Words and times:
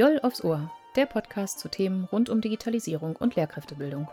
Joll 0.00 0.18
aufs 0.22 0.42
Ohr, 0.42 0.72
der 0.96 1.04
Podcast 1.04 1.58
zu 1.58 1.68
Themen 1.68 2.04
rund 2.04 2.30
um 2.30 2.40
Digitalisierung 2.40 3.16
und 3.16 3.36
Lehrkräftebildung. 3.36 4.08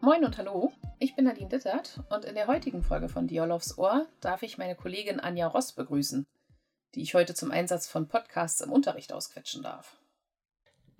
Moin 0.00 0.24
und 0.24 0.38
hallo, 0.38 0.72
ich 0.98 1.14
bin 1.14 1.26
Nadine 1.26 1.50
Dittert 1.50 2.00
und 2.08 2.24
in 2.24 2.34
der 2.34 2.46
heutigen 2.46 2.82
Folge 2.82 3.10
von 3.10 3.26
Diol 3.26 3.52
aufs 3.52 3.76
Ohr 3.76 4.06
darf 4.22 4.42
ich 4.42 4.56
meine 4.56 4.74
Kollegin 4.74 5.20
Anja 5.20 5.48
Ross 5.48 5.72
begrüßen, 5.72 6.26
die 6.94 7.02
ich 7.02 7.12
heute 7.12 7.34
zum 7.34 7.50
Einsatz 7.50 7.88
von 7.88 8.08
Podcasts 8.08 8.62
im 8.62 8.72
Unterricht 8.72 9.12
ausquetschen 9.12 9.62
darf. 9.62 9.98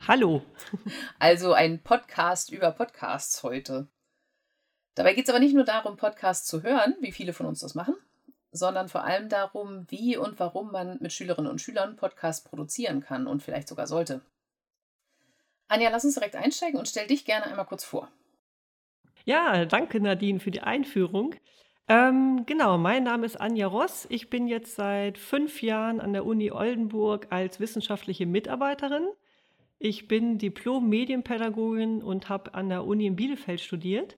Hallo. 0.06 0.42
Also 1.18 1.54
ein 1.54 1.82
Podcast 1.82 2.52
über 2.52 2.72
Podcasts 2.72 3.42
heute. 3.42 3.88
Dabei 4.94 5.14
geht 5.14 5.24
es 5.24 5.30
aber 5.30 5.38
nicht 5.38 5.54
nur 5.54 5.64
darum, 5.64 5.96
Podcasts 5.96 6.46
zu 6.46 6.62
hören, 6.62 6.94
wie 7.00 7.10
viele 7.10 7.32
von 7.32 7.46
uns 7.46 7.60
das 7.60 7.74
machen, 7.74 7.94
sondern 8.52 8.90
vor 8.90 9.04
allem 9.04 9.30
darum, 9.30 9.86
wie 9.88 10.18
und 10.18 10.38
warum 10.38 10.70
man 10.72 10.98
mit 11.00 11.14
Schülerinnen 11.14 11.50
und 11.50 11.60
Schülern 11.60 11.96
Podcasts 11.96 12.44
produzieren 12.44 13.00
kann 13.00 13.26
und 13.26 13.42
vielleicht 13.42 13.66
sogar 13.66 13.86
sollte. 13.86 14.20
Anja, 15.68 15.88
lass 15.88 16.04
uns 16.04 16.14
direkt 16.14 16.36
einsteigen 16.36 16.78
und 16.78 16.86
stell 16.86 17.06
dich 17.06 17.24
gerne 17.24 17.46
einmal 17.46 17.66
kurz 17.66 17.82
vor. 17.82 18.10
Ja, 19.24 19.64
danke 19.64 20.00
Nadine 20.00 20.38
für 20.38 20.50
die 20.50 20.60
Einführung. 20.60 21.34
Ähm, 21.88 22.44
genau, 22.44 22.76
mein 22.76 23.04
Name 23.04 23.24
ist 23.24 23.40
Anja 23.40 23.68
Ross. 23.68 24.06
Ich 24.10 24.28
bin 24.28 24.48
jetzt 24.48 24.74
seit 24.74 25.16
fünf 25.16 25.62
Jahren 25.62 26.02
an 26.02 26.12
der 26.12 26.26
Uni 26.26 26.50
Oldenburg 26.50 27.28
als 27.30 27.58
wissenschaftliche 27.58 28.26
Mitarbeiterin 28.26 29.08
ich 29.84 30.08
bin 30.08 30.38
Diplom-Medienpädagogin 30.38 32.02
und 32.02 32.30
habe 32.30 32.54
an 32.54 32.70
der 32.70 32.86
Uni 32.86 33.04
in 33.04 33.16
Bielefeld 33.16 33.60
studiert. 33.60 34.16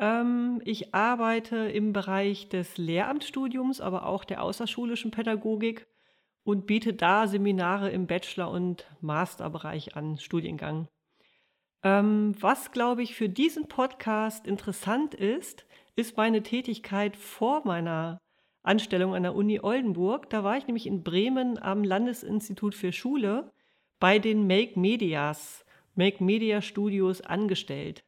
Ähm, 0.00 0.62
ich 0.64 0.94
arbeite 0.94 1.56
im 1.56 1.92
Bereich 1.92 2.48
des 2.48 2.78
Lehramtsstudiums, 2.78 3.82
aber 3.82 4.06
auch 4.06 4.24
der 4.24 4.42
außerschulischen 4.42 5.10
Pädagogik 5.10 5.86
und 6.44 6.66
biete 6.66 6.94
da 6.94 7.26
Seminare 7.26 7.90
im 7.90 8.06
Bachelor- 8.06 8.50
und 8.50 8.86
Masterbereich 9.02 9.96
an, 9.96 10.16
Studiengang. 10.16 10.88
Ähm, 11.82 12.34
was, 12.40 12.72
glaube 12.72 13.02
ich, 13.02 13.14
für 13.14 13.28
diesen 13.28 13.68
Podcast 13.68 14.46
interessant 14.46 15.12
ist, 15.14 15.66
ist 15.94 16.16
meine 16.16 16.42
Tätigkeit 16.42 17.18
vor 17.18 17.66
meiner 17.66 18.18
Anstellung 18.62 19.14
an 19.14 19.24
der 19.24 19.34
Uni 19.34 19.60
Oldenburg. 19.60 20.30
Da 20.30 20.42
war 20.42 20.56
ich 20.56 20.66
nämlich 20.66 20.86
in 20.86 21.02
Bremen 21.02 21.62
am 21.62 21.84
Landesinstitut 21.84 22.74
für 22.74 22.92
Schule 22.92 23.52
bei 23.98 24.18
den 24.18 24.46
Make 24.46 24.78
Medias, 24.78 25.64
Make 25.94 26.22
Media 26.22 26.60
Studios 26.60 27.20
angestellt. 27.20 28.04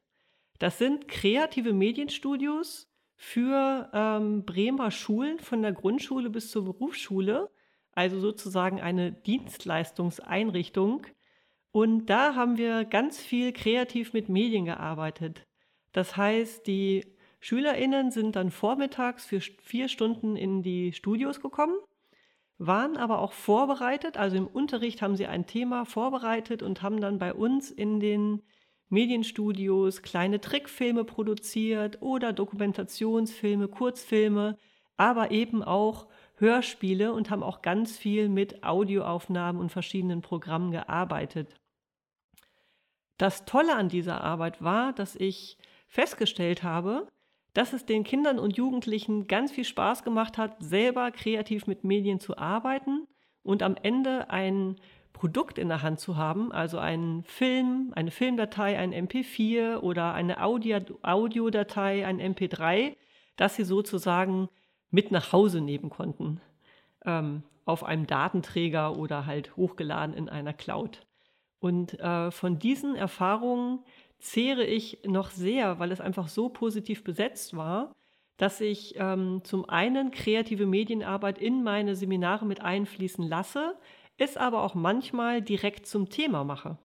Das 0.59 0.79
sind 0.79 1.09
kreative 1.09 1.73
Medienstudios 1.73 2.91
für 3.17 3.91
ähm, 3.93 4.45
Bremer 4.45 4.91
Schulen 4.91 5.39
von 5.39 5.63
der 5.63 5.73
Grundschule 5.73 6.31
bis 6.31 6.51
zur 6.51 6.65
Berufsschule, 6.65 7.51
also 7.93 8.21
sozusagen 8.21 8.81
eine 8.81 9.13
Dienstleistungseinrichtung. 9.13 11.07
Und 11.71 12.07
da 12.07 12.35
haben 12.35 12.59
wir 12.59 12.85
ganz 12.85 13.21
viel 13.21 13.53
kreativ 13.53 14.13
mit 14.13 14.29
Medien 14.29 14.65
gearbeitet. 14.65 15.47
Das 15.93 16.17
heißt, 16.17 16.67
die 16.67 17.07
SchülerInnen 17.41 18.11
sind 18.11 18.37
dann 18.37 18.51
vormittags 18.51 19.27
für 19.27 19.41
vier 19.41 19.89
Stunden 19.89 20.37
in 20.37 20.63
die 20.63 20.93
Studios 20.93 21.41
gekommen 21.41 21.79
waren 22.59 22.97
aber 22.97 23.21
auch 23.21 23.33
vorbereitet. 23.33 24.17
Also 24.17 24.37
im 24.37 24.47
Unterricht 24.47 25.01
haben 25.01 25.17
sie 25.17 25.27
ein 25.27 25.47
Thema 25.47 25.85
vorbereitet 25.85 26.63
und 26.63 26.83
haben 26.83 27.01
dann 27.01 27.19
bei 27.19 27.33
uns 27.33 27.71
in 27.71 28.01
den 28.01 28.43
Medienstudios 28.89 30.03
kleine 30.03 30.41
Trickfilme 30.41 31.05
produziert 31.05 32.03
oder 32.03 32.33
Dokumentationsfilme, 32.33 33.69
Kurzfilme, 33.69 34.57
aber 34.97 35.31
eben 35.31 35.63
auch 35.63 36.09
Hörspiele 36.37 37.13
und 37.13 37.31
haben 37.31 37.43
auch 37.43 37.63
ganz 37.63 37.97
viel 37.97 38.29
mit 38.29 38.65
Audioaufnahmen 38.65 39.61
und 39.61 39.71
verschiedenen 39.71 40.23
Programmen 40.23 40.71
gearbeitet. 40.71 41.55
Das 43.19 43.45
Tolle 43.45 43.75
an 43.75 43.89
dieser 43.89 44.23
Arbeit 44.23 44.63
war, 44.63 44.93
dass 44.93 45.17
ich 45.17 45.59
festgestellt 45.89 46.63
habe, 46.63 47.09
dass 47.59 47.73
es 47.73 47.85
den 47.85 48.05
Kindern 48.05 48.39
und 48.39 48.57
Jugendlichen 48.57 49.27
ganz 49.27 49.51
viel 49.51 49.65
Spaß 49.65 50.05
gemacht 50.05 50.39
hat, 50.39 50.55
selber 50.61 51.11
kreativ 51.11 51.67
mit 51.67 51.83
Medien 51.83 52.21
zu 52.21 52.39
arbeiten 52.39 53.09
und 53.43 53.65
am 53.65 53.75
Ende 53.83 54.31
ein 54.31 54.77
Produkt 55.13 55.59
in 55.59 55.67
der 55.67 55.83
Hand 55.83 55.99
zu 55.99 56.17
haben, 56.17 56.53
also 56.53 56.79
einen 56.79 57.25
Film, 57.25 57.93
eine 57.97 58.13
Filmdatei, 58.13 58.79
ein 58.79 58.95
MP4 58.95 59.79
oder 59.79 60.15
eine 60.15 60.41
Audio 60.41 60.79
Audiodatei, 61.03 62.07
ein 62.07 62.21
MP3, 62.21 62.95
das 63.35 63.57
sie 63.57 63.65
sozusagen 63.65 64.49
mit 64.93 65.11
nach 65.11 65.33
Hause 65.33 65.61
nehmen 65.61 65.91
konnten, 65.91 66.41
ähm, 67.05 67.43
auf 67.65 67.83
einem 67.83 68.07
Datenträger 68.07 68.97
oder 68.97 69.27
halt 69.27 69.57
hochgeladen 69.57 70.15
in 70.15 70.29
einer 70.29 70.53
Cloud. 70.53 71.05
Und 71.59 71.99
äh, 71.99 72.31
von 72.31 72.61
diesen 72.61 72.95
Erfahrungen 72.95 73.81
zehre 74.19 74.65
ich 74.65 75.01
noch 75.05 75.31
sehr, 75.31 75.79
weil 75.79 75.93
es 75.93 76.01
einfach 76.01 76.29
so 76.29 76.49
positiv 76.49 77.05
besetzt 77.05 77.57
war, 77.57 77.95
dass 78.37 78.61
ich 78.61 78.95
ähm, 78.97 79.43
zum 79.45 79.69
einen 79.69 80.11
kreative 80.11 80.67
Medienarbeit 80.67 81.39
in 81.39 81.63
meine 81.63 81.97
Seminare 81.97 82.47
mit 82.47 82.61
einfließen 82.61 83.27
lasse, 83.27 83.77
es 84.17 84.37
aber 84.37 84.63
auch 84.63 84.75
manchmal 84.75 85.43
direkt 85.43 85.87
zum 85.87 86.09
Thema 86.09 86.45
mache. 86.45 86.79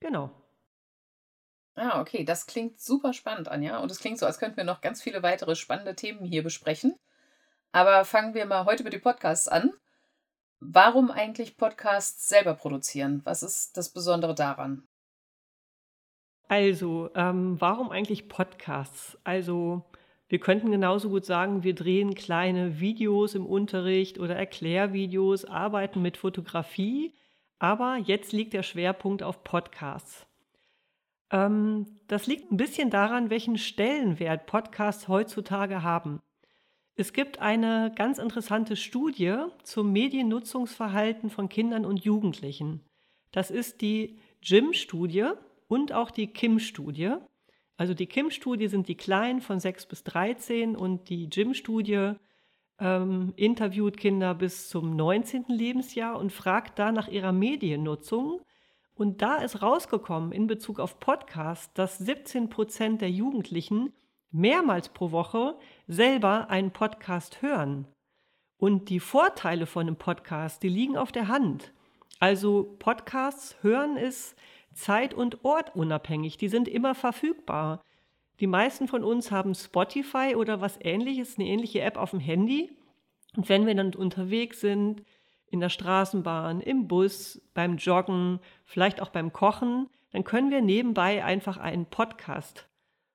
Genau. 0.00 0.30
Ah, 1.74 2.00
okay, 2.00 2.24
das 2.24 2.46
klingt 2.46 2.80
super 2.80 3.12
spannend, 3.12 3.48
Anja. 3.48 3.78
Und 3.78 3.90
es 3.90 3.98
klingt 3.98 4.18
so, 4.18 4.24
als 4.24 4.38
könnten 4.38 4.56
wir 4.56 4.64
noch 4.64 4.80
ganz 4.80 5.02
viele 5.02 5.22
weitere 5.22 5.54
spannende 5.56 5.94
Themen 5.94 6.24
hier 6.24 6.42
besprechen. 6.42 6.98
Aber 7.72 8.04
fangen 8.06 8.32
wir 8.32 8.46
mal 8.46 8.64
heute 8.64 8.82
mit 8.82 8.94
den 8.94 9.02
Podcasts 9.02 9.48
an. 9.48 9.72
Warum 10.60 11.10
eigentlich 11.10 11.58
Podcasts 11.58 12.28
selber 12.28 12.54
produzieren? 12.54 13.20
Was 13.24 13.42
ist 13.42 13.76
das 13.76 13.90
Besondere 13.90 14.34
daran? 14.34 14.86
Also, 16.48 17.10
ähm, 17.14 17.60
warum 17.60 17.90
eigentlich 17.90 18.28
Podcasts? 18.28 19.18
Also, 19.24 19.82
wir 20.28 20.38
könnten 20.38 20.70
genauso 20.70 21.08
gut 21.08 21.24
sagen, 21.24 21.64
wir 21.64 21.74
drehen 21.74 22.14
kleine 22.14 22.80
Videos 22.80 23.34
im 23.34 23.46
Unterricht 23.46 24.18
oder 24.18 24.36
Erklärvideos, 24.36 25.44
arbeiten 25.44 26.02
mit 26.02 26.16
Fotografie, 26.16 27.14
aber 27.58 27.96
jetzt 27.96 28.32
liegt 28.32 28.52
der 28.52 28.62
Schwerpunkt 28.62 29.22
auf 29.22 29.42
Podcasts. 29.42 30.26
Ähm, 31.30 31.86
das 32.06 32.26
liegt 32.26 32.52
ein 32.52 32.56
bisschen 32.56 32.90
daran, 32.90 33.30
welchen 33.30 33.58
Stellenwert 33.58 34.46
Podcasts 34.46 35.08
heutzutage 35.08 35.82
haben. 35.82 36.20
Es 36.94 37.12
gibt 37.12 37.40
eine 37.40 37.92
ganz 37.94 38.18
interessante 38.18 38.74
Studie 38.76 39.36
zum 39.64 39.92
Mediennutzungsverhalten 39.92 41.28
von 41.28 41.48
Kindern 41.48 41.84
und 41.84 42.04
Jugendlichen. 42.04 42.80
Das 43.32 43.50
ist 43.50 43.80
die 43.80 44.18
JIM-Studie 44.42 45.32
und 45.68 45.92
auch 45.92 46.10
die 46.10 46.28
Kim-Studie. 46.28 47.14
Also 47.76 47.94
die 47.94 48.06
Kim-Studie 48.06 48.68
sind 48.68 48.88
die 48.88 48.96
Kleinen 48.96 49.40
von 49.40 49.60
6 49.60 49.86
bis 49.86 50.04
13 50.04 50.76
und 50.76 51.08
die 51.08 51.24
Jim-Studie 51.24 52.12
ähm, 52.78 53.32
interviewt 53.36 53.96
Kinder 53.96 54.34
bis 54.34 54.68
zum 54.68 54.96
19. 54.96 55.46
Lebensjahr 55.48 56.18
und 56.18 56.32
fragt 56.32 56.78
da 56.78 56.92
nach 56.92 57.08
ihrer 57.08 57.32
Mediennutzung. 57.32 58.40
Und 58.94 59.20
da 59.20 59.36
ist 59.36 59.60
rausgekommen 59.62 60.32
in 60.32 60.46
Bezug 60.46 60.80
auf 60.80 60.98
Podcasts, 61.00 61.72
dass 61.74 61.98
17 61.98 62.48
Prozent 62.48 63.02
der 63.02 63.10
Jugendlichen 63.10 63.92
mehrmals 64.30 64.88
pro 64.88 65.10
Woche 65.10 65.58
selber 65.86 66.48
einen 66.48 66.70
Podcast 66.70 67.42
hören. 67.42 67.86
Und 68.58 68.88
die 68.88 69.00
Vorteile 69.00 69.66
von 69.66 69.86
einem 69.86 69.96
Podcast, 69.96 70.62
die 70.62 70.70
liegen 70.70 70.96
auf 70.96 71.12
der 71.12 71.28
Hand. 71.28 71.72
Also 72.20 72.74
Podcasts 72.78 73.56
hören 73.62 73.98
ist 73.98 74.34
zeit- 74.76 75.14
und 75.14 75.44
ortunabhängig. 75.44 76.36
Die 76.36 76.48
sind 76.48 76.68
immer 76.68 76.94
verfügbar. 76.94 77.82
Die 78.40 78.46
meisten 78.46 78.86
von 78.86 79.02
uns 79.02 79.30
haben 79.30 79.54
Spotify 79.54 80.34
oder 80.36 80.60
was 80.60 80.78
ähnliches, 80.80 81.38
eine 81.38 81.48
ähnliche 81.48 81.80
App 81.80 81.96
auf 81.96 82.10
dem 82.10 82.20
Handy. 82.20 82.70
Und 83.36 83.48
wenn 83.48 83.66
wir 83.66 83.74
dann 83.74 83.94
unterwegs 83.94 84.60
sind, 84.60 85.02
in 85.48 85.60
der 85.60 85.68
Straßenbahn, 85.68 86.60
im 86.60 86.88
Bus, 86.88 87.40
beim 87.54 87.76
Joggen, 87.76 88.40
vielleicht 88.64 89.00
auch 89.00 89.10
beim 89.10 89.32
Kochen, 89.32 89.88
dann 90.12 90.24
können 90.24 90.50
wir 90.50 90.60
nebenbei 90.60 91.24
einfach 91.24 91.56
einen 91.56 91.86
Podcast 91.86 92.68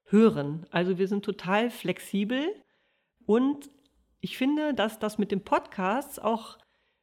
hören. 0.05 0.65
Also 0.71 0.97
wir 0.97 1.07
sind 1.07 1.25
total 1.25 1.69
flexibel 1.69 2.55
und 3.25 3.69
ich 4.19 4.37
finde, 4.37 4.73
dass 4.73 4.99
das 4.99 5.17
mit 5.17 5.31
dem 5.31 5.43
Podcast 5.43 6.21
auch 6.21 6.57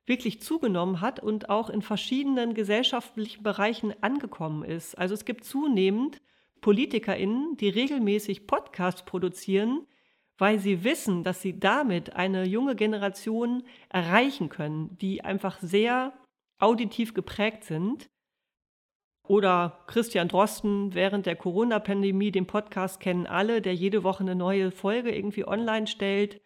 wirklich 0.09 0.41
zugenommen 0.41 1.01
hat 1.01 1.21
und 1.21 1.51
auch 1.51 1.71
in 1.71 1.83
verschiedenen 1.83 2.55
gesellschaftlichen 2.55 3.43
Bereichen 3.43 3.95
angekommen 4.03 4.65
ist. 4.65 4.97
Also 4.97 5.15
es 5.15 5.25
gibt 5.25 5.45
zunehmend 5.45 6.21
PolitikerInnen, 6.61 7.57
die 7.57 7.69
regelmäßig 7.69 8.47
Podcasts 8.47 9.05
produzieren, 9.05 9.87
weil 10.39 10.59
sie 10.59 10.85
wissen, 10.85 11.25
dass 11.25 11.43
sie 11.43 11.59
damit 11.59 12.17
eine 12.17 12.47
junge 12.47 12.77
Generation 12.77 13.65
erreichen 13.89 14.49
können, 14.49 14.97
die 14.99 15.25
einfach 15.25 15.61
sehr 15.61 16.13
auditiv 16.59 17.15
geprägt 17.15 17.65
sind. 17.65 18.09
Oder 19.27 19.85
Christian 19.89 20.29
Drosten 20.29 20.95
während 20.95 21.27
der 21.27 21.37
Corona-Pandemie, 21.37 22.33
den 22.33 22.47
Podcast 22.47 22.99
kennen 22.99 23.27
alle, 23.27 23.61
der 23.61 23.75
jede 23.75 24.03
Woche 24.03 24.23
eine 24.23 24.35
neue 24.35 24.71
Folge 24.71 25.15
irgendwie 25.15 25.47
online 25.47 25.87
stellt. 25.87 26.41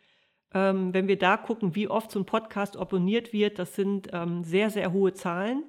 Ähm, 0.54 0.93
wenn 0.93 1.08
wir 1.08 1.19
da 1.19 1.37
gucken, 1.37 1.75
wie 1.75 1.88
oft 1.88 2.10
so 2.10 2.19
ein 2.19 2.26
Podcast 2.26 2.76
abonniert 2.76 3.32
wird, 3.32 3.58
das 3.58 3.75
sind 3.75 4.08
ähm, 4.12 4.44
sehr, 4.44 4.70
sehr 4.70 4.93
hohe 4.93 5.14
Zahlen. 5.14 5.64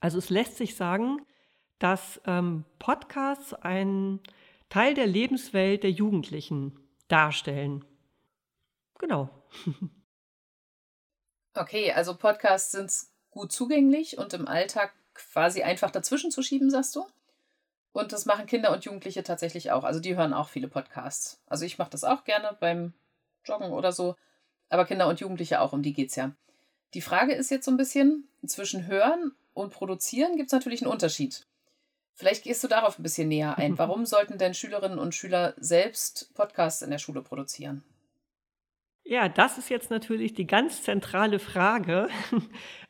Also 0.00 0.18
es 0.18 0.30
lässt 0.30 0.56
sich 0.56 0.76
sagen, 0.76 1.22
dass 1.78 2.20
ähm, 2.26 2.64
Podcasts 2.78 3.52
einen 3.52 4.20
Teil 4.68 4.94
der 4.94 5.06
Lebenswelt 5.06 5.82
der 5.82 5.90
Jugendlichen 5.90 6.78
darstellen. 7.08 7.84
Genau. 8.98 9.28
Okay, 11.58 11.90
also 11.90 12.14
Podcasts 12.14 12.72
sind 12.72 12.92
gut 13.30 13.50
zugänglich 13.50 14.18
und 14.18 14.34
im 14.34 14.46
Alltag 14.46 14.92
quasi 15.14 15.62
einfach 15.62 15.90
dazwischen 15.90 16.30
zu 16.30 16.42
schieben, 16.42 16.70
sagst 16.70 16.94
du? 16.94 17.06
Und 17.92 18.12
das 18.12 18.26
machen 18.26 18.44
Kinder 18.44 18.72
und 18.72 18.84
Jugendliche 18.84 19.22
tatsächlich 19.22 19.72
auch. 19.72 19.84
Also 19.84 19.98
die 19.98 20.16
hören 20.16 20.34
auch 20.34 20.50
viele 20.50 20.68
Podcasts. 20.68 21.40
Also 21.46 21.64
ich 21.64 21.78
mache 21.78 21.88
das 21.88 22.04
auch 22.04 22.24
gerne 22.24 22.54
beim 22.60 22.92
Joggen 23.46 23.72
oder 23.72 23.92
so. 23.92 24.16
Aber 24.68 24.84
Kinder 24.84 25.08
und 25.08 25.20
Jugendliche 25.20 25.60
auch, 25.60 25.72
um 25.72 25.82
die 25.82 25.92
geht 25.92 26.10
es 26.10 26.16
ja. 26.16 26.32
Die 26.94 27.00
Frage 27.00 27.34
ist 27.34 27.50
jetzt 27.50 27.64
so 27.64 27.70
ein 27.70 27.76
bisschen, 27.76 28.28
zwischen 28.46 28.86
Hören 28.86 29.32
und 29.54 29.72
Produzieren 29.72 30.36
gibt 30.36 30.48
es 30.48 30.52
natürlich 30.52 30.82
einen 30.82 30.92
Unterschied. 30.92 31.46
Vielleicht 32.14 32.44
gehst 32.44 32.64
du 32.64 32.68
darauf 32.68 32.98
ein 32.98 33.02
bisschen 33.02 33.28
näher 33.28 33.58
ein. 33.58 33.78
Warum 33.78 34.06
sollten 34.06 34.38
denn 34.38 34.54
Schülerinnen 34.54 34.98
und 34.98 35.14
Schüler 35.14 35.54
selbst 35.58 36.32
Podcasts 36.34 36.82
in 36.82 36.90
der 36.90 36.98
Schule 36.98 37.22
produzieren? 37.22 37.84
Ja, 39.04 39.28
das 39.28 39.56
ist 39.56 39.70
jetzt 39.70 39.90
natürlich 39.90 40.34
die 40.34 40.46
ganz 40.46 40.82
zentrale 40.82 41.38
Frage. 41.38 42.08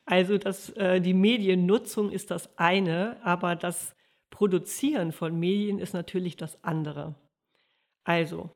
Also 0.08 0.38
das, 0.38 0.70
äh, 0.76 1.00
die 1.00 1.14
Mediennutzung 1.14 2.12
ist 2.12 2.30
das 2.30 2.56
eine, 2.56 3.16
aber 3.24 3.56
das 3.56 3.96
Produzieren 4.30 5.10
von 5.10 5.36
Medien 5.36 5.80
ist 5.80 5.94
natürlich 5.94 6.36
das 6.36 6.62
andere. 6.62 7.16
Also, 8.04 8.52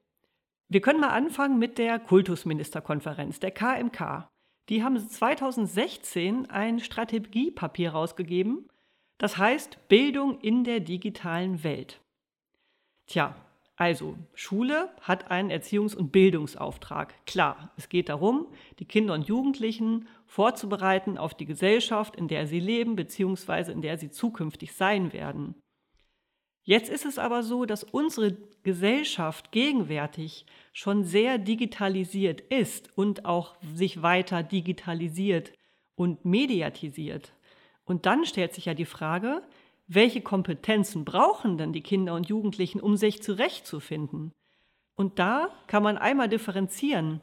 wir 0.73 0.81
können 0.81 1.01
mal 1.01 1.09
anfangen 1.09 1.59
mit 1.59 1.79
der 1.79 1.99
Kultusministerkonferenz, 1.99 3.41
der 3.41 3.51
KMK. 3.51 4.29
Die 4.69 4.85
haben 4.85 4.97
2016 4.97 6.49
ein 6.49 6.79
Strategiepapier 6.79 7.91
rausgegeben, 7.91 8.69
das 9.19 9.37
heißt 9.37 9.89
Bildung 9.89 10.41
in 10.41 10.63
der 10.63 10.79
digitalen 10.79 11.65
Welt. 11.65 12.01
Tja, 13.07 13.35
also, 13.75 14.17
Schule 14.35 14.91
hat 15.01 15.33
einen 15.33 15.51
Erziehungs- 15.51 15.97
und 15.97 16.13
Bildungsauftrag. 16.13 17.15
Klar, 17.27 17.73
es 17.77 17.89
geht 17.89 18.09
darum, 18.09 18.47
die 18.79 18.85
Kinder 18.85 19.15
und 19.15 19.27
Jugendlichen 19.27 20.07
vorzubereiten 20.27 21.19
auf 21.19 21.35
die 21.35 21.47
Gesellschaft, 21.47 22.15
in 22.15 22.29
der 22.29 22.47
sie 22.47 22.61
leben 22.61 22.95
bzw. 22.95 23.73
in 23.73 23.83
der 23.83 23.99
sie 23.99 24.11
zukünftig 24.11 24.75
sein 24.75 25.13
werden. 25.13 25.57
Jetzt 26.63 26.91
ist 26.91 27.07
es 27.07 27.19
aber 27.19 27.43
so, 27.43 27.65
dass 27.65 27.85
unsere 27.85 28.37
Gesellschaft 28.63 29.53
gegenwärtig 29.53 30.47
schon 30.73 31.05
sehr 31.05 31.39
digitalisiert 31.39 32.41
ist 32.43 32.97
und 32.97 33.25
auch 33.25 33.57
sich 33.75 34.03
weiter 34.03 34.43
digitalisiert 34.43 35.53
und 35.95 36.25
mediatisiert. 36.25 37.33
Und 37.85 38.07
dann 38.07 38.25
stellt 38.25 38.55
sich 38.55 38.67
ja 38.67 38.75
die 38.75 38.85
Frage, 38.85 39.43
welche 39.89 40.21
Kompetenzen 40.21 41.05
brauchen 41.05 41.59
denn 41.59 41.73
die 41.73 41.83
Kinder 41.83 42.15
und 42.15 42.29
Jugendlichen, 42.29 42.81
um 42.81 42.97
sich 42.97 43.23
zurechtzufinden? 43.23 44.33
Und 44.95 45.19
da 45.19 45.49
kann 45.67 45.83
man 45.83 45.99
einmal 45.99 46.29
differenzieren. 46.29 47.21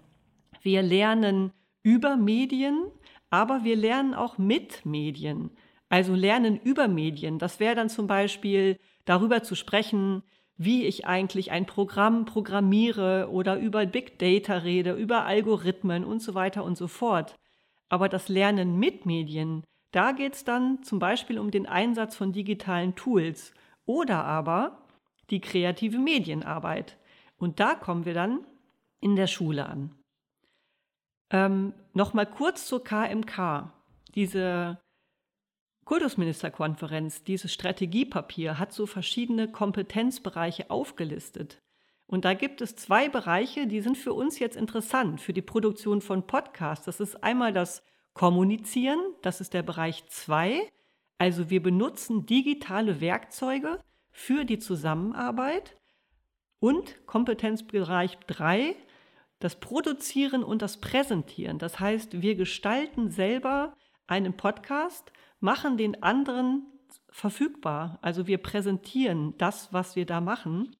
Wir 0.61 0.81
lernen 0.81 1.53
über 1.83 2.17
Medien, 2.17 2.91
aber 3.29 3.63
wir 3.63 3.75
lernen 3.75 4.13
auch 4.13 4.37
mit 4.37 4.85
Medien. 4.85 5.51
Also 5.87 6.13
lernen 6.13 6.59
über 6.59 6.87
Medien. 6.87 7.39
Das 7.39 7.59
wäre 7.59 7.75
dann 7.75 7.87
zum 7.87 8.07
Beispiel 8.07 8.77
darüber 9.07 9.41
zu 9.41 9.55
sprechen, 9.55 10.21
wie 10.57 10.85
ich 10.85 11.05
eigentlich 11.05 11.51
ein 11.51 11.65
Programm 11.65 12.25
programmiere 12.25 13.29
oder 13.31 13.57
über 13.57 13.85
Big 13.85 14.19
Data 14.19 14.57
rede, 14.57 14.93
über 14.93 15.25
Algorithmen 15.25 16.03
und 16.03 16.21
so 16.21 16.35
weiter 16.35 16.63
und 16.63 16.77
so 16.77 16.87
fort. 16.87 17.35
Aber 17.89 18.09
das 18.09 18.27
Lernen 18.27 18.77
mit 18.77 19.05
Medien, 19.05 19.63
da 19.91 20.11
geht 20.11 20.33
es 20.33 20.43
dann 20.43 20.83
zum 20.83 20.99
Beispiel 20.99 21.39
um 21.39 21.51
den 21.51 21.67
Einsatz 21.67 22.15
von 22.15 22.33
digitalen 22.33 22.95
Tools 22.95 23.53
oder 23.85 24.25
aber 24.25 24.83
die 25.29 25.41
kreative 25.41 25.97
Medienarbeit. 25.97 26.97
Und 27.37 27.59
da 27.59 27.75
kommen 27.75 28.05
wir 28.05 28.13
dann 28.13 28.45
in 28.99 29.15
der 29.15 29.27
Schule 29.27 29.67
an. 29.67 29.95
Ähm, 31.29 31.73
Nochmal 31.97 32.27
kurz 32.27 32.67
zur 32.67 32.83
KMK. 32.83 33.71
Diese 34.13 34.79
Kultusministerkonferenz, 35.87 37.23
dieses 37.23 37.53
Strategiepapier 37.53 38.59
hat 38.59 38.73
so 38.73 38.85
verschiedene 38.85 39.49
Kompetenzbereiche 39.49 40.69
aufgelistet. 40.69 41.61
Und 42.07 42.25
da 42.25 42.33
gibt 42.33 42.59
es 42.59 42.75
zwei 42.75 43.07
Bereiche, 43.07 43.67
die 43.67 43.79
sind 43.79 43.97
für 43.97 44.11
uns 44.11 44.37
jetzt 44.37 44.57
interessant, 44.57 45.21
für 45.21 45.31
die 45.31 45.41
Produktion 45.41 46.01
von 46.01 46.27
Podcasts. 46.27 46.85
Das 46.85 46.99
ist 46.99 47.23
einmal 47.23 47.53
das 47.53 47.83
Kommunizieren, 48.13 48.99
das 49.21 49.39
ist 49.39 49.53
der 49.53 49.63
Bereich 49.63 50.05
2. 50.07 50.69
Also 51.19 51.49
wir 51.49 51.63
benutzen 51.63 52.25
digitale 52.25 52.99
Werkzeuge 52.99 53.79
für 54.11 54.43
die 54.43 54.59
Zusammenarbeit. 54.59 55.77
Und 56.59 57.05
Kompetenzbereich 57.05 58.17
3, 58.27 58.75
das 59.39 59.61
Produzieren 59.61 60.43
und 60.43 60.61
das 60.61 60.81
Präsentieren. 60.81 61.59
Das 61.59 61.79
heißt, 61.79 62.21
wir 62.21 62.35
gestalten 62.35 63.09
selber 63.09 63.73
einen 64.05 64.35
Podcast, 64.35 65.13
machen 65.39 65.77
den 65.77 66.01
anderen 66.03 66.65
verfügbar. 67.09 67.99
Also 68.01 68.27
wir 68.27 68.37
präsentieren 68.37 69.33
das, 69.37 69.73
was 69.73 69.95
wir 69.95 70.05
da 70.05 70.21
machen. 70.21 70.75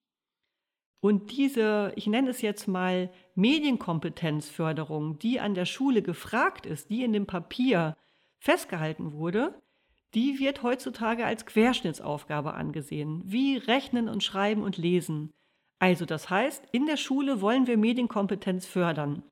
Und 1.00 1.31
diese, 1.31 1.94
ich 1.95 2.07
nenne 2.07 2.30
es 2.30 2.42
jetzt 2.42 2.68
mal 2.68 3.12
Medienkompetenzförderung, 3.36 5.19
die 5.19 5.39
an 5.39 5.54
der 5.54 5.65
Schule 5.65 6.01
gefragt 6.01 6.65
ist, 6.65 6.89
die 6.89 7.04
in 7.04 7.13
dem 7.13 7.27
Papier 7.27 7.95
festgehalten 8.39 9.13
wurde, 9.13 9.62
die 10.13 10.39
wird 10.39 10.63
heutzutage 10.63 11.25
als 11.25 11.45
Querschnittsaufgabe 11.45 12.54
angesehen, 12.54 13.21
wie 13.25 13.57
Rechnen 13.57 14.09
und 14.09 14.23
Schreiben 14.23 14.64
und 14.64 14.78
Lesen. 14.78 15.33
Also 15.80 16.06
das 16.06 16.30
heißt, 16.30 16.66
in 16.71 16.87
der 16.87 16.97
Schule 16.97 17.42
wollen 17.42 17.68
wir 17.68 17.78
Medienkompetenz 17.78 18.66
fördern. 18.66 19.23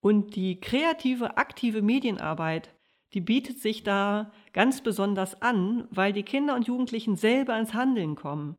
Und 0.00 0.34
die 0.36 0.58
kreative, 0.60 1.36
aktive 1.36 1.82
Medienarbeit, 1.82 2.74
die 3.14 3.20
bietet 3.20 3.60
sich 3.60 3.82
da 3.82 4.32
ganz 4.52 4.82
besonders 4.82 5.40
an, 5.42 5.86
weil 5.90 6.12
die 6.12 6.22
Kinder 6.22 6.54
und 6.54 6.66
Jugendlichen 6.66 7.16
selber 7.16 7.58
ins 7.58 7.74
Handeln 7.74 8.14
kommen. 8.14 8.56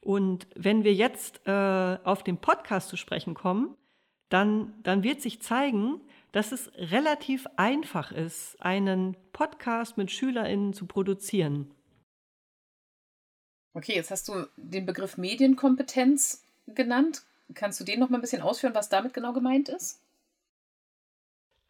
Und 0.00 0.46
wenn 0.54 0.84
wir 0.84 0.94
jetzt 0.94 1.40
äh, 1.46 1.98
auf 2.04 2.22
den 2.22 2.38
Podcast 2.38 2.88
zu 2.88 2.96
sprechen 2.96 3.34
kommen, 3.34 3.76
dann, 4.28 4.74
dann 4.82 5.02
wird 5.02 5.20
sich 5.20 5.42
zeigen, 5.42 6.00
dass 6.32 6.52
es 6.52 6.70
relativ 6.76 7.46
einfach 7.56 8.12
ist, 8.12 8.60
einen 8.60 9.16
Podcast 9.32 9.96
mit 9.96 10.10
SchülerInnen 10.10 10.74
zu 10.74 10.86
produzieren. 10.86 11.70
Okay, 13.74 13.94
jetzt 13.94 14.10
hast 14.10 14.28
du 14.28 14.46
den 14.56 14.86
Begriff 14.86 15.16
Medienkompetenz 15.16 16.44
genannt. 16.66 17.22
Kannst 17.54 17.80
du 17.80 17.84
den 17.84 18.00
noch 18.00 18.10
mal 18.10 18.18
ein 18.18 18.20
bisschen 18.20 18.42
ausführen, 18.42 18.74
was 18.74 18.88
damit 18.88 19.14
genau 19.14 19.32
gemeint 19.32 19.68
ist? 19.68 20.00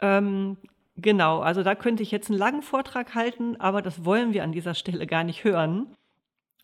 Ähm, 0.00 0.56
genau, 0.98 1.40
also 1.40 1.62
da 1.62 1.74
könnte 1.74 2.02
ich 2.02 2.10
jetzt 2.10 2.28
einen 2.28 2.38
langen 2.38 2.62
Vortrag 2.62 3.14
halten, 3.14 3.56
aber 3.56 3.82
das 3.82 4.04
wollen 4.04 4.32
wir 4.32 4.44
an 4.44 4.52
dieser 4.52 4.74
Stelle 4.74 5.06
gar 5.06 5.24
nicht 5.24 5.44
hören. 5.44 5.94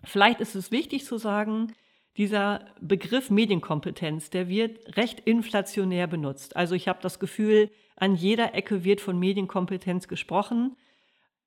Vielleicht 0.04 0.40
ist 0.40 0.54
es 0.54 0.70
wichtig 0.70 1.04
zu 1.06 1.16
sagen, 1.16 1.72
dieser 2.16 2.66
Begriff 2.80 3.30
Medienkompetenz, 3.30 4.30
der 4.30 4.48
wird 4.48 4.96
recht 4.96 5.20
inflationär 5.20 6.06
benutzt. 6.06 6.56
Also 6.56 6.74
ich 6.74 6.86
habe 6.86 7.00
das 7.02 7.18
Gefühl, 7.18 7.70
an 7.96 8.14
jeder 8.14 8.54
Ecke 8.54 8.84
wird 8.84 9.00
von 9.00 9.18
Medienkompetenz 9.18 10.06
gesprochen, 10.06 10.76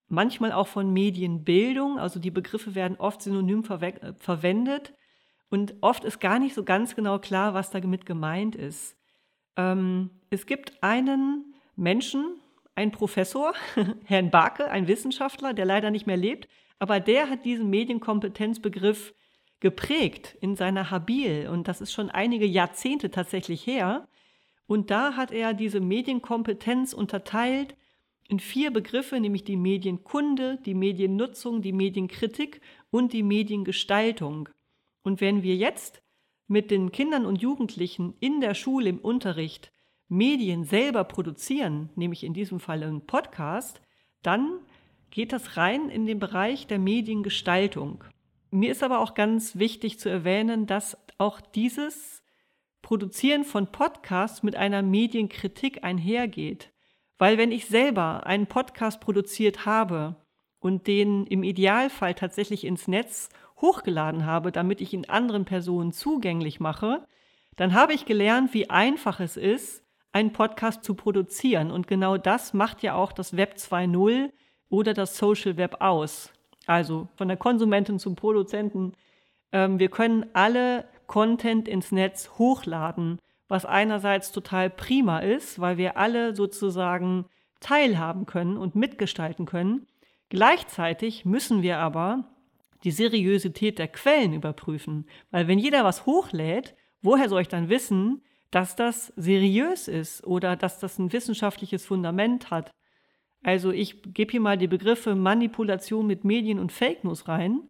manchmal 0.10 0.52
auch 0.52 0.68
von 0.68 0.92
Medienbildung. 0.92 2.00
Also 2.00 2.20
die 2.20 2.32
Begriffe 2.32 2.76
werden 2.76 2.98
oft 2.98 3.22
synonym 3.22 3.64
ver 3.64 3.80
verwendet 4.18 4.94
und 5.50 5.76
oft 5.82 6.04
ist 6.04 6.20
gar 6.20 6.40
nicht 6.40 6.54
so 6.54 6.64
ganz 6.64 6.96
genau 6.96 7.20
klar, 7.20 7.54
was 7.54 7.70
damit 7.70 8.06
gemeint 8.06 8.56
ist. 8.56 8.98
Ähm, 9.56 10.10
es 10.30 10.46
gibt 10.46 10.84
einen 10.84 11.54
Menschen, 11.76 12.36
einen 12.78 12.92
Professor, 12.92 13.54
Herrn 14.06 14.30
Barke, 14.30 14.70
ein 14.70 14.88
Wissenschaftler, 14.88 15.54
der 15.54 15.66
leider 15.66 15.90
nicht 15.90 16.06
mehr 16.06 16.16
lebt, 16.16 16.48
aber 16.80 17.00
der 17.00 17.30
hat 17.30 17.44
diesen 17.44 17.70
Medienkompetenzbegriff 17.72 19.16
geprägt 19.60 20.38
in 20.42 20.56
seiner 20.56 20.92
Habil 20.92 21.50
und 21.52 21.68
das 21.68 21.82
ist 21.82 21.92
schon 21.92 22.12
einige 22.12 22.46
Jahrzehnte 22.46 23.10
tatsächlich 23.10 23.66
her. 23.66 24.08
Und 24.68 24.92
da 24.92 25.16
hat 25.16 25.32
er 25.32 25.56
diese 25.56 25.80
Medienkompetenz 25.80 26.94
unterteilt 26.94 27.76
in 28.28 28.40
vier 28.40 28.70
Begriffe, 28.70 29.20
nämlich 29.20 29.44
die 29.44 29.58
Medienkunde, 29.58 30.60
die 30.64 30.76
Mediennutzung, 30.76 31.64
die 31.64 31.74
Medienkritik 31.74 32.62
und 32.92 33.12
die 33.14 33.24
Mediengestaltung. 33.24 34.50
Und 35.02 35.20
wenn 35.20 35.42
wir 35.42 35.56
jetzt 35.56 36.04
mit 36.48 36.70
den 36.70 36.92
Kindern 36.92 37.26
und 37.26 37.42
Jugendlichen 37.42 38.14
in 38.20 38.40
der 38.40 38.54
Schule 38.54 38.90
im 38.90 39.00
Unterricht 39.00 39.72
Medien 40.10 40.64
selber 40.64 41.04
produzieren, 41.04 41.90
nämlich 41.96 42.24
in 42.24 42.34
diesem 42.34 42.60
Fall 42.60 42.84
einen 42.84 43.06
Podcast, 43.06 43.82
dann 44.24 44.60
geht 45.10 45.34
das 45.34 45.58
rein 45.58 45.90
in 45.90 46.06
den 46.06 46.20
Bereich 46.20 46.68
der 46.68 46.80
Mediengestaltung. 46.80 48.04
Mir 48.52 48.72
ist 48.72 48.84
aber 48.84 49.00
auch 49.00 49.14
ganz 49.14 49.58
wichtig 49.58 50.00
zu 50.00 50.10
erwähnen, 50.10 50.66
dass 50.66 50.98
auch 51.18 51.42
dieses 51.42 52.24
Produzieren 52.82 53.44
von 53.44 53.68
Podcasts 53.72 54.44
mit 54.44 54.56
einer 54.56 54.82
Medienkritik 54.82 55.84
einhergeht. 55.84 56.72
Weil 57.18 57.38
wenn 57.38 57.52
ich 57.52 57.66
selber 57.66 58.26
einen 58.26 58.48
Podcast 58.48 59.02
produziert 59.02 59.66
habe 59.66 60.16
und 60.60 60.88
den 60.88 61.26
im 61.26 61.44
Idealfall 61.44 62.14
tatsächlich 62.14 62.64
ins 62.64 62.88
Netz 62.88 63.30
hochgeladen 63.60 64.26
habe, 64.26 64.52
damit 64.52 64.80
ich 64.80 64.94
ihn 64.94 65.06
anderen 65.06 65.44
Personen 65.44 65.92
zugänglich 65.92 66.60
mache, 66.60 67.06
dann 67.56 67.74
habe 67.74 67.94
ich 67.94 68.06
gelernt, 68.06 68.54
wie 68.54 68.70
einfach 68.70 69.20
es 69.20 69.36
ist, 69.36 69.84
einen 70.18 70.34
Podcast 70.34 70.84
zu 70.84 70.96
produzieren. 70.96 71.70
Und 71.70 71.88
genau 71.88 72.18
das 72.18 72.56
macht 72.56 72.82
ja 72.82 72.96
auch 72.96 73.12
das 73.12 73.38
Web 73.38 73.54
2.0 73.58 74.32
oder 74.70 74.96
das 74.96 75.16
Social 75.16 75.58
Web 75.58 75.78
aus. 75.80 76.34
Also 76.66 77.08
von 77.16 77.28
der 77.28 77.38
Konsumentin 77.38 78.00
zum 78.00 78.16
Produzenten. 78.16 78.94
Ähm, 79.52 79.78
wir 79.78 79.90
können 79.90 80.26
alle 80.34 80.86
Content 81.06 81.68
ins 81.68 81.92
Netz 81.92 82.32
hochladen, 82.40 83.20
was 83.48 83.64
einerseits 83.66 84.32
total 84.32 84.72
prima 84.72 85.20
ist, 85.20 85.62
weil 85.62 85.78
wir 85.78 85.98
alle 85.98 86.36
sozusagen 86.36 87.26
teilhaben 87.60 88.26
können 88.26 88.58
und 88.58 88.76
mitgestalten 88.76 89.46
können. 89.46 89.86
Gleichzeitig 90.30 91.26
müssen 91.26 91.62
wir 91.62 91.78
aber 91.78 92.26
die 92.84 92.92
Seriosität 92.92 93.78
der 93.78 93.88
Quellen 93.88 94.34
überprüfen, 94.34 95.06
weil 95.30 95.48
wenn 95.48 95.60
jeder 95.60 95.84
was 95.84 96.08
hochlädt, 96.08 96.76
woher 97.04 97.30
soll 97.30 97.42
ich 97.42 97.48
dann 97.48 97.70
wissen, 97.70 98.24
dass 98.52 98.76
das 98.76 99.14
seriös 99.16 99.88
ist 99.88 100.26
oder 100.26 100.56
dass 100.56 100.80
das 100.80 101.00
ein 101.00 101.12
wissenschaftliches 101.12 101.86
Fundament 101.86 102.50
hat? 102.52 102.72
Also 103.44 103.72
ich 103.72 104.02
gebe 104.14 104.32
hier 104.32 104.42
mal 104.42 104.58
die 104.58 104.68
Begriffe 104.68 105.16
Manipulation 105.16 106.08
mit 106.08 106.24
Medien 106.24 106.60
und 106.60 106.72
Fake 106.72 107.04
News 107.04 107.28
rein. 107.28 107.70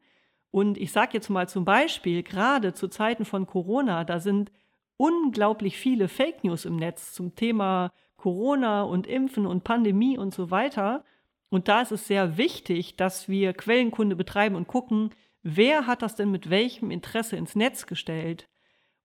Und 0.51 0.77
ich 0.77 0.91
sage 0.91 1.11
jetzt 1.13 1.29
mal 1.29 1.47
zum 1.47 1.65
Beispiel, 1.65 2.23
gerade 2.23 2.73
zu 2.73 2.87
Zeiten 2.87 3.25
von 3.25 3.45
Corona, 3.45 4.03
da 4.03 4.19
sind 4.19 4.51
unglaublich 4.97 5.77
viele 5.77 6.07
Fake 6.07 6.43
News 6.43 6.65
im 6.65 6.77
Netz 6.77 7.13
zum 7.13 7.35
Thema 7.35 7.91
Corona 8.15 8.81
und 8.83 9.07
Impfen 9.07 9.45
und 9.45 9.63
Pandemie 9.63 10.17
und 10.17 10.33
so 10.33 10.49
weiter. 10.49 11.03
Und 11.49 11.67
da 11.67 11.81
ist 11.81 11.91
es 11.91 12.07
sehr 12.07 12.37
wichtig, 12.37 12.97
dass 12.97 13.29
wir 13.29 13.53
Quellenkunde 13.53 14.15
betreiben 14.15 14.55
und 14.55 14.67
gucken, 14.67 15.11
wer 15.43 15.87
hat 15.87 16.01
das 16.01 16.15
denn 16.15 16.31
mit 16.31 16.49
welchem 16.49 16.91
Interesse 16.91 17.37
ins 17.37 17.55
Netz 17.55 17.85
gestellt. 17.85 18.49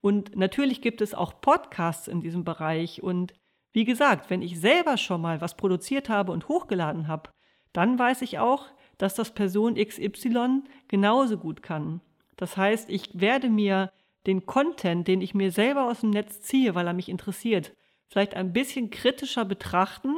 Und 0.03 0.37
natürlich 0.37 0.83
gibt 0.83 1.01
es 1.01 1.15
auch 1.15 1.41
Podcasts 1.41 2.09
in 2.09 2.21
diesem 2.21 2.45
Bereich. 2.45 3.03
Und 3.03 3.33
wie 3.73 3.85
gesagt, 3.85 4.29
wenn 4.29 4.43
ich 4.43 4.61
selber 4.61 4.99
schon 4.99 5.23
mal 5.23 5.41
was 5.41 5.57
produziert 5.57 6.11
habe 6.11 6.33
und 6.33 6.49
hochgeladen 6.49 7.09
habe, 7.09 7.31
dann 7.73 7.99
weiß 7.99 8.21
ich 8.21 8.39
auch, 8.39 8.67
dass 8.99 9.15
das 9.15 9.33
Person 9.33 9.77
XY 9.77 10.65
genauso 10.89 11.39
gut 11.39 11.63
kann. 11.63 12.03
Das 12.37 12.57
heißt, 12.57 12.91
ich 12.91 13.09
werde 13.19 13.49
mir 13.49 13.91
den 14.27 14.45
Content, 14.45 15.09
den 15.09 15.21
ich 15.21 15.35
mir 15.35 15.51
selber 15.51 15.89
aus 15.89 16.01
dem 16.01 16.11
Netz 16.11 16.41
ziehe, 16.43 16.75
weil 16.75 16.87
er 16.87 16.93
mich 16.93 17.09
interessiert, 17.09 17.75
vielleicht 18.09 18.35
ein 18.35 18.53
bisschen 18.53 18.91
kritischer 18.91 19.45
betrachten 19.45 20.17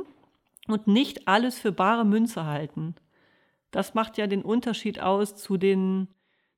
und 0.67 0.87
nicht 0.87 1.29
alles 1.29 1.59
für 1.59 1.73
bare 1.73 2.05
Münze 2.05 2.47
halten. 2.47 2.95
Das 3.71 3.95
macht 3.95 4.19
ja 4.19 4.26
den 4.26 4.43
Unterschied 4.43 5.00
aus 5.00 5.37
zu 5.37 5.57
den, 5.57 6.09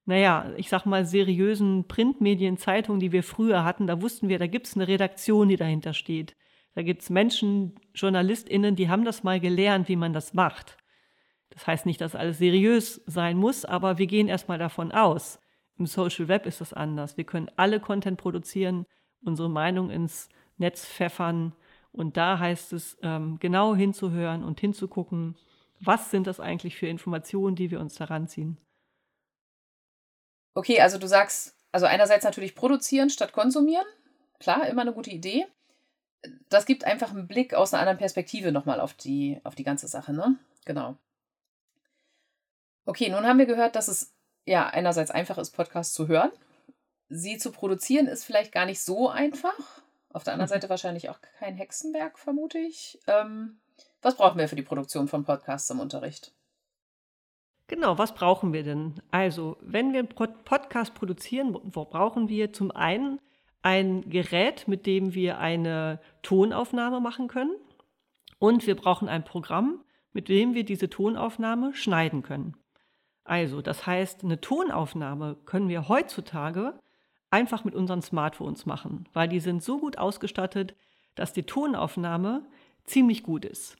naja, 0.07 0.53
ich 0.57 0.69
sag 0.69 0.87
mal, 0.87 1.05
seriösen 1.05 1.89
Printmedien, 1.89 2.57
Zeitungen, 2.57 3.01
die 3.01 3.11
wir 3.11 3.25
früher 3.25 3.65
hatten. 3.65 3.89
Da 3.89 4.01
wussten 4.01 4.29
wir, 4.29 4.39
da 4.39 4.47
gibt 4.47 4.69
es 4.69 4.77
eine 4.77 4.87
Redaktion, 4.87 5.49
die 5.49 5.57
dahinter 5.57 5.93
steht. 5.93 6.37
Da 6.75 6.83
gibt 6.83 7.03
es 7.03 7.11
Menschen, 7.11 7.75
JournalistInnen, 7.95 8.77
die 8.77 8.89
haben 8.89 9.05
das 9.05 9.25
mal 9.25 9.41
gelernt, 9.41 9.89
wie 9.89 9.97
man 9.97 10.13
das 10.13 10.33
macht. 10.33 10.77
Das 11.51 11.67
heißt 11.67 11.87
nicht, 11.87 12.01
dass 12.01 12.15
alles 12.15 12.39
seriös 12.39 13.03
sein 13.07 13.37
muss, 13.37 13.65
aber 13.65 13.99
wir 13.99 14.07
gehen 14.07 14.29
erstmal 14.29 14.59
davon 14.59 14.93
aus. 14.93 15.41
Im 15.77 15.87
Social 15.87 16.29
Web 16.29 16.47
ist 16.47 16.61
das 16.61 16.73
anders. 16.73 17.17
Wir 17.17 17.25
können 17.25 17.51
alle 17.57 17.81
Content 17.81 18.19
produzieren, 18.19 18.87
unsere 19.25 19.51
Meinung 19.51 19.91
ins 19.91 20.29
Netz 20.57 20.87
pfeffern. 20.87 21.53
Und 21.91 22.17
da 22.17 22.39
heißt 22.39 22.73
es, 22.75 22.97
ähm, 23.03 23.39
genau 23.41 23.75
hinzuhören 23.75 24.45
und 24.45 24.61
hinzugucken, 24.61 25.35
was 25.81 26.11
sind 26.11 26.27
das 26.27 26.39
eigentlich 26.39 26.77
für 26.77 26.87
Informationen, 26.87 27.57
die 27.57 27.71
wir 27.71 27.81
uns 27.81 27.95
daran 27.97 28.29
ziehen. 28.29 28.59
Okay, 30.57 30.81
also 30.81 30.99
du 30.99 31.07
sagst, 31.07 31.55
also 31.71 31.87
einerseits 31.87 32.25
natürlich 32.25 32.55
produzieren 32.55 33.11
statt 33.11 33.33
konsumieren. 33.33 33.87
Klar, 34.41 34.67
immer 34.67 34.83
eine 34.83 34.93
gute 34.93 35.11
Idee 35.11 35.47
das 36.49 36.67
gibt 36.67 36.85
einfach 36.85 37.11
einen 37.11 37.27
Blick 37.27 37.55
aus 37.55 37.73
einer 37.73 37.83
anderen 37.83 37.99
Perspektive 37.99 38.53
nochmal 38.53 38.81
auf 38.81 38.95
die, 38.95 39.41
auf 39.45 39.55
die 39.55 39.65
ganze 39.65 39.89
Sache, 39.89 40.13
ne? 40.13 40.37
Genau. 40.65 40.97
Okay, 42.85 43.09
nun 43.09 43.27
haben 43.27 43.39
wir 43.39 43.47
gehört, 43.47 43.77
dass 43.77 43.89
es 43.89 44.13
ja 44.45 44.67
einerseits 44.67 45.11
einfach 45.11 45.39
ist, 45.39 45.51
Podcasts 45.51 45.95
zu 45.95 46.09
hören. 46.09 46.31
Sie 47.09 47.39
zu 47.39 47.53
produzieren 47.53 48.07
ist 48.07 48.25
vielleicht 48.25 48.53
gar 48.53 48.67
nicht 48.67 48.81
so 48.81 49.09
einfach. 49.09 49.55
Auf 50.13 50.25
der 50.25 50.33
anderen 50.33 50.49
Seite 50.49 50.69
wahrscheinlich 50.69 51.09
auch 51.09 51.21
kein 51.39 51.57
Hexenwerk, 51.57 52.19
vermute 52.19 52.59
ich. 52.59 52.99
Ähm, 53.07 53.61
was 54.03 54.17
brauchen 54.17 54.39
wir 54.39 54.49
für 54.49 54.57
die 54.57 54.63
Produktion 54.63 55.09
von 55.09 55.25
Podcasts 55.25 55.69
im 55.71 55.81
Unterricht? 55.81 56.33
Genau, 57.69 57.99
was 57.99 58.15
brauchen 58.15 58.53
wir 58.53 58.63
denn? 58.63 58.95
Also, 59.11 59.57
wenn 59.61 59.93
wir 59.93 60.01
einen 60.01 60.09
Podcast 60.09 60.95
produzieren, 60.95 61.53
brauchen 61.53 62.29
wir 62.29 62.53
zum 62.53 62.71
einen 62.71 63.21
ein 63.63 64.09
Gerät, 64.09 64.69
mit 64.69 64.87
dem 64.87 65.15
wir 65.15 65.39
eine 65.39 66.01
Tonaufnahme 66.23 67.01
machen 67.01 67.27
können. 67.27 67.57
Und 68.39 68.67
wir 68.67 68.77
brauchen 68.77 69.09
ein 69.09 69.25
Programm, 69.25 69.83
mit 70.13 70.29
dem 70.29 70.55
wir 70.55 70.65
diese 70.65 70.89
Tonaufnahme 70.89 71.75
schneiden 71.75 72.23
können. 72.23 72.55
Also, 73.25 73.61
das 73.61 73.87
heißt, 73.87 74.23
eine 74.23 74.41
Tonaufnahme 74.41 75.37
können 75.47 75.69
wir 75.69 75.89
heutzutage 75.89 76.79
einfach 77.31 77.65
mit 77.65 77.75
unseren 77.75 78.03
Smartphones 78.03 78.67
machen, 78.67 79.09
weil 79.13 79.29
die 79.29 79.41
sind 79.41 79.65
so 79.65 79.79
gut 79.79 79.99
ausgestattet, 79.99 80.77
dass 81.17 81.33
die 81.33 81.43
Tonaufnahme 81.43 82.47
ziemlich 82.85 83.25
gut 83.25 83.45
ist. 83.45 83.77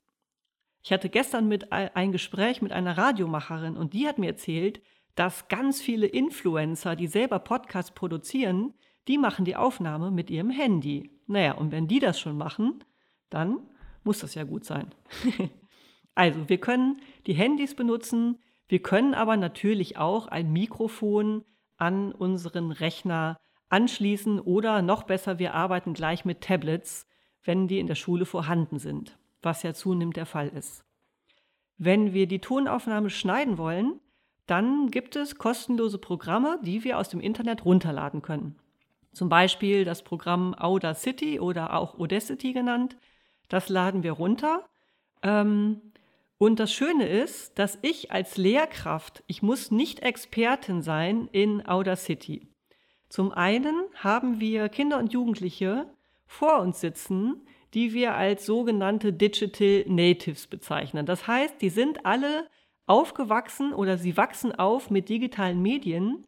Ich 0.87 0.93
hatte 0.93 1.09
gestern 1.09 1.49
mit 1.49 1.73
ein 1.73 2.13
Gespräch 2.13 2.63
mit 2.63 2.71
einer 2.71 2.97
Radiomacherin 2.97 3.77
und 3.77 3.93
die 3.93 4.07
hat 4.07 4.19
mir 4.19 4.29
erzählt, 4.29 4.81
dass 5.17 5.49
ganz 5.49 5.81
viele 5.81 6.07
Influencer, 6.07 6.95
die 6.95 7.09
selber 7.09 7.41
Podcasts 7.41 7.91
produzieren, 7.91 8.73
die 9.09 9.19
machen 9.19 9.45
die 9.45 9.57
Aufnahme 9.57 10.13
mit 10.13 10.31
ihrem 10.31 10.49
Handy. 10.49 11.11
Naja, 11.27 11.55
und 11.55 11.73
wenn 11.73 11.89
die 11.89 11.99
das 11.99 12.21
schon 12.21 12.39
machen, 12.39 12.85
dann 13.31 13.59
muss 14.05 14.21
das 14.21 14.37
ja 14.37 14.45
gut 14.45 14.65
sein. 14.65 14.95
also, 16.15 16.49
wir 16.49 16.59
können 16.59 17.01
die 17.27 17.35
Handys 17.35 17.75
benutzen, 17.75 18.39
wir 18.69 18.81
können 18.81 19.15
aber 19.15 19.37
natürlich 19.37 19.97
auch 19.97 20.29
ein 20.29 20.53
Mikrofon 20.53 21.45
an 21.79 22.13
unseren 22.13 22.71
Rechner 22.71 23.41
anschließen 23.71 24.39
oder 24.39 24.83
noch 24.83 25.03
besser, 25.03 25.41
wir 25.41 25.53
arbeiten 25.53 25.95
gleich 25.95 26.25
mit 26.25 26.43
Tablets, 26.43 27.09
wenn 27.43 27.67
die 27.67 27.81
in 27.81 27.89
der 27.89 27.97
Schule 27.97 28.25
vorhanden 28.25 28.79
sind, 28.79 29.19
was 29.47 29.63
ja 29.63 29.73
zunehmend 29.73 30.17
der 30.17 30.27
Fall 30.27 30.49
ist. 30.49 30.85
Wenn 31.79 32.13
wir 32.13 32.27
die 32.27 32.41
Tonaufnahme 32.41 33.09
schneiden 33.09 33.57
wollen, 33.57 34.01
dann 34.47 34.91
gibt 34.91 35.17
es 35.17 35.39
kostenlose 35.39 35.99
Programme, 35.99 36.61
die 36.63 36.85
wir 36.85 36.99
aus 36.99 37.09
dem 37.09 37.21
Internet 37.21 37.65
runterladen 37.65 38.21
können. 38.21 38.57
Zum 39.13 39.31
Beispiel 39.31 39.87
das 39.87 40.03
Programm 40.03 40.55
Audacity 40.55 41.41
oder 41.41 41.75
auch 41.75 41.99
Audacity 41.99 42.53
genannt. 42.53 42.99
Das 43.49 43.71
laden 43.71 44.03
wir 44.03 44.13
runter. 44.13 44.69
Ähm, 45.23 45.81
und 46.39 46.61
das 46.61 46.73
Schöne 46.73 47.09
ist, 47.09 47.59
dass 47.59 47.79
ich 47.81 48.13
als 48.13 48.37
Lehrkraft, 48.37 49.25
ich 49.27 49.41
muss 49.43 49.71
nicht 49.71 50.01
Expertin 50.01 50.83
sein 50.83 51.29
in 51.33 51.67
Audacity. 51.67 52.47
Zum 53.09 53.33
einen 53.33 53.75
haben 53.95 54.39
wir 54.39 54.69
Kinder 54.69 54.99
und 54.99 55.13
Jugendliche 55.13 55.87
vor 56.27 56.61
uns 56.61 56.81
sitzen, 56.81 57.47
die 57.77 57.93
wir 57.93 58.15
als 58.15 58.47
sogenannte 58.47 59.13
Digital 59.13 59.85
Natives 59.87 60.47
bezeichnen. 60.47 61.05
Das 61.05 61.27
heißt, 61.27 61.61
die 61.61 61.69
sind 61.69 62.07
alle 62.07 62.49
aufgewachsen 62.87 63.75
oder 63.75 63.99
sie 63.99 64.17
wachsen 64.17 64.53
auf 64.53 64.89
mit 64.89 65.11
digitalen 65.11 65.61
Medien 65.61 66.27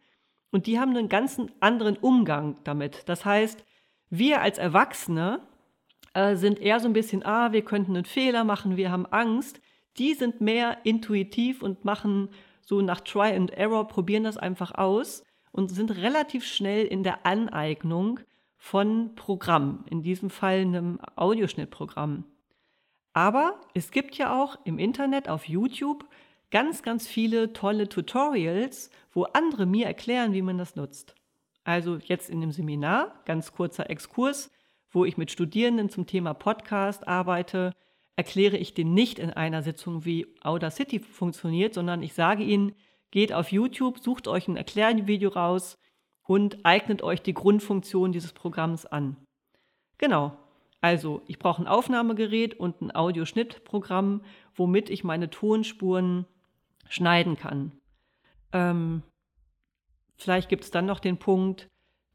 und 0.51 0.67
die 0.67 0.79
haben 0.79 0.95
einen 0.95 1.09
ganz 1.09 1.41
anderen 1.61 1.97
Umgang 1.97 2.57
damit. 2.65 3.09
Das 3.09 3.25
heißt, 3.25 3.65
wir 4.11 4.43
als 4.43 4.59
Erwachsene 4.59 5.41
äh, 6.13 6.37
sind 6.37 6.61
eher 6.61 6.81
so 6.81 6.87
ein 6.87 6.93
bisschen, 6.93 7.25
ah, 7.25 7.51
wir 7.51 7.63
könnten 7.63 7.97
einen 7.97 8.05
Fehler 8.05 8.45
machen, 8.45 8.77
wir 8.77 8.91
haben 8.91 9.07
Angst. 9.07 9.63
Die 9.97 10.13
sind 10.13 10.43
mehr 10.43 10.77
intuitiv 10.85 11.63
und 11.63 11.83
machen 11.83 12.29
so 12.61 12.83
nach 12.83 13.01
Try 13.01 13.35
and 13.35 13.53
Error, 13.53 13.89
probieren 13.89 14.25
das 14.25 14.37
einfach 14.37 14.73
aus 14.73 15.25
und 15.51 15.69
sind 15.69 15.97
relativ 15.97 16.45
schnell 16.45 16.85
in 16.85 17.05
der 17.05 17.25
Aneignung 17.25 18.21
von 18.59 19.15
Programmen, 19.15 19.85
in 19.89 20.03
diesem 20.03 20.29
Fall 20.29 20.59
einem 20.59 20.99
Audioschnittprogramm. 21.17 22.25
Aber 23.15 23.61
es 23.73 23.91
gibt 23.91 24.17
ja 24.19 24.41
auch 24.41 24.59
im 24.65 24.79
Internet 24.79 25.29
auf 25.29 25.49
YouTube 25.49 26.05
ganz, 26.51 26.83
ganz 26.83 27.07
viele 27.07 27.53
tolle 27.53 27.89
Tutorials, 27.89 28.91
wo 29.13 29.25
andere 29.25 29.65
mir 29.65 29.87
erklären, 29.87 30.33
wie 30.33 30.43
man 30.43 30.59
das 30.59 30.77
nutzt. 30.77 31.15
Also 31.65 31.97
jetzt 31.97 32.29
in 32.29 32.41
dem 32.41 32.53
Seminar, 32.53 33.23
ganz 33.25 33.53
kurzer 33.53 33.89
Exkurs, 33.91 34.51
wo 34.91 35.05
ich 35.05 35.17
mit 35.17 35.31
Studierenden 35.31 35.89
zum 35.89 36.07
Thema 36.07 36.35
Podcast 36.35 37.07
arbeite, 37.07 37.73
erkläre 38.17 38.57
ich 38.57 38.75
den 38.75 38.95
nicht 38.95 39.19
in 39.19 39.31
einer 39.31 39.63
Sitzung, 39.63 40.05
wie 40.05 40.27
Audacity 40.43 40.99
funktioniert, 40.99 41.75
sondern 41.75 42.03
ich 42.03 42.15
sage 42.15 42.43
ihnen, 42.43 42.75
geht 43.11 43.33
auf 43.33 43.53
YouTube, 43.53 43.99
sucht 43.99 44.27
euch 44.27 44.49
ein 44.49 44.57
Erklärvideo 44.57 45.31
raus 45.31 45.79
und 46.29 46.59
eignet 46.65 47.03
euch 47.03 47.23
die 47.23 47.33
Grundfunktion 47.33 48.13
dieses 48.13 48.35
Programms 48.35 48.85
an. 48.85 49.17
Genau. 49.97 50.37
Also, 50.81 51.23
ich 51.27 51.39
brauche 51.39 51.63
ein 51.63 51.67
Aufnahmegerät 51.67 52.55
und 52.55 52.81
ein 52.83 52.95
Audioschnittprogramm, 52.95 54.21
womit 54.55 54.91
ich 54.91 55.03
meine 55.03 55.31
Tonspuren 55.31 56.27
schneiden 56.89 57.37
kann. 57.37 57.73
Ähm, 58.53 59.03
vielleicht 60.17 60.51
gibt 60.51 60.65
es 60.65 60.71
dann 60.71 60.87
noch 60.87 61.01
den 61.01 61.17
Punkt, 61.17 61.67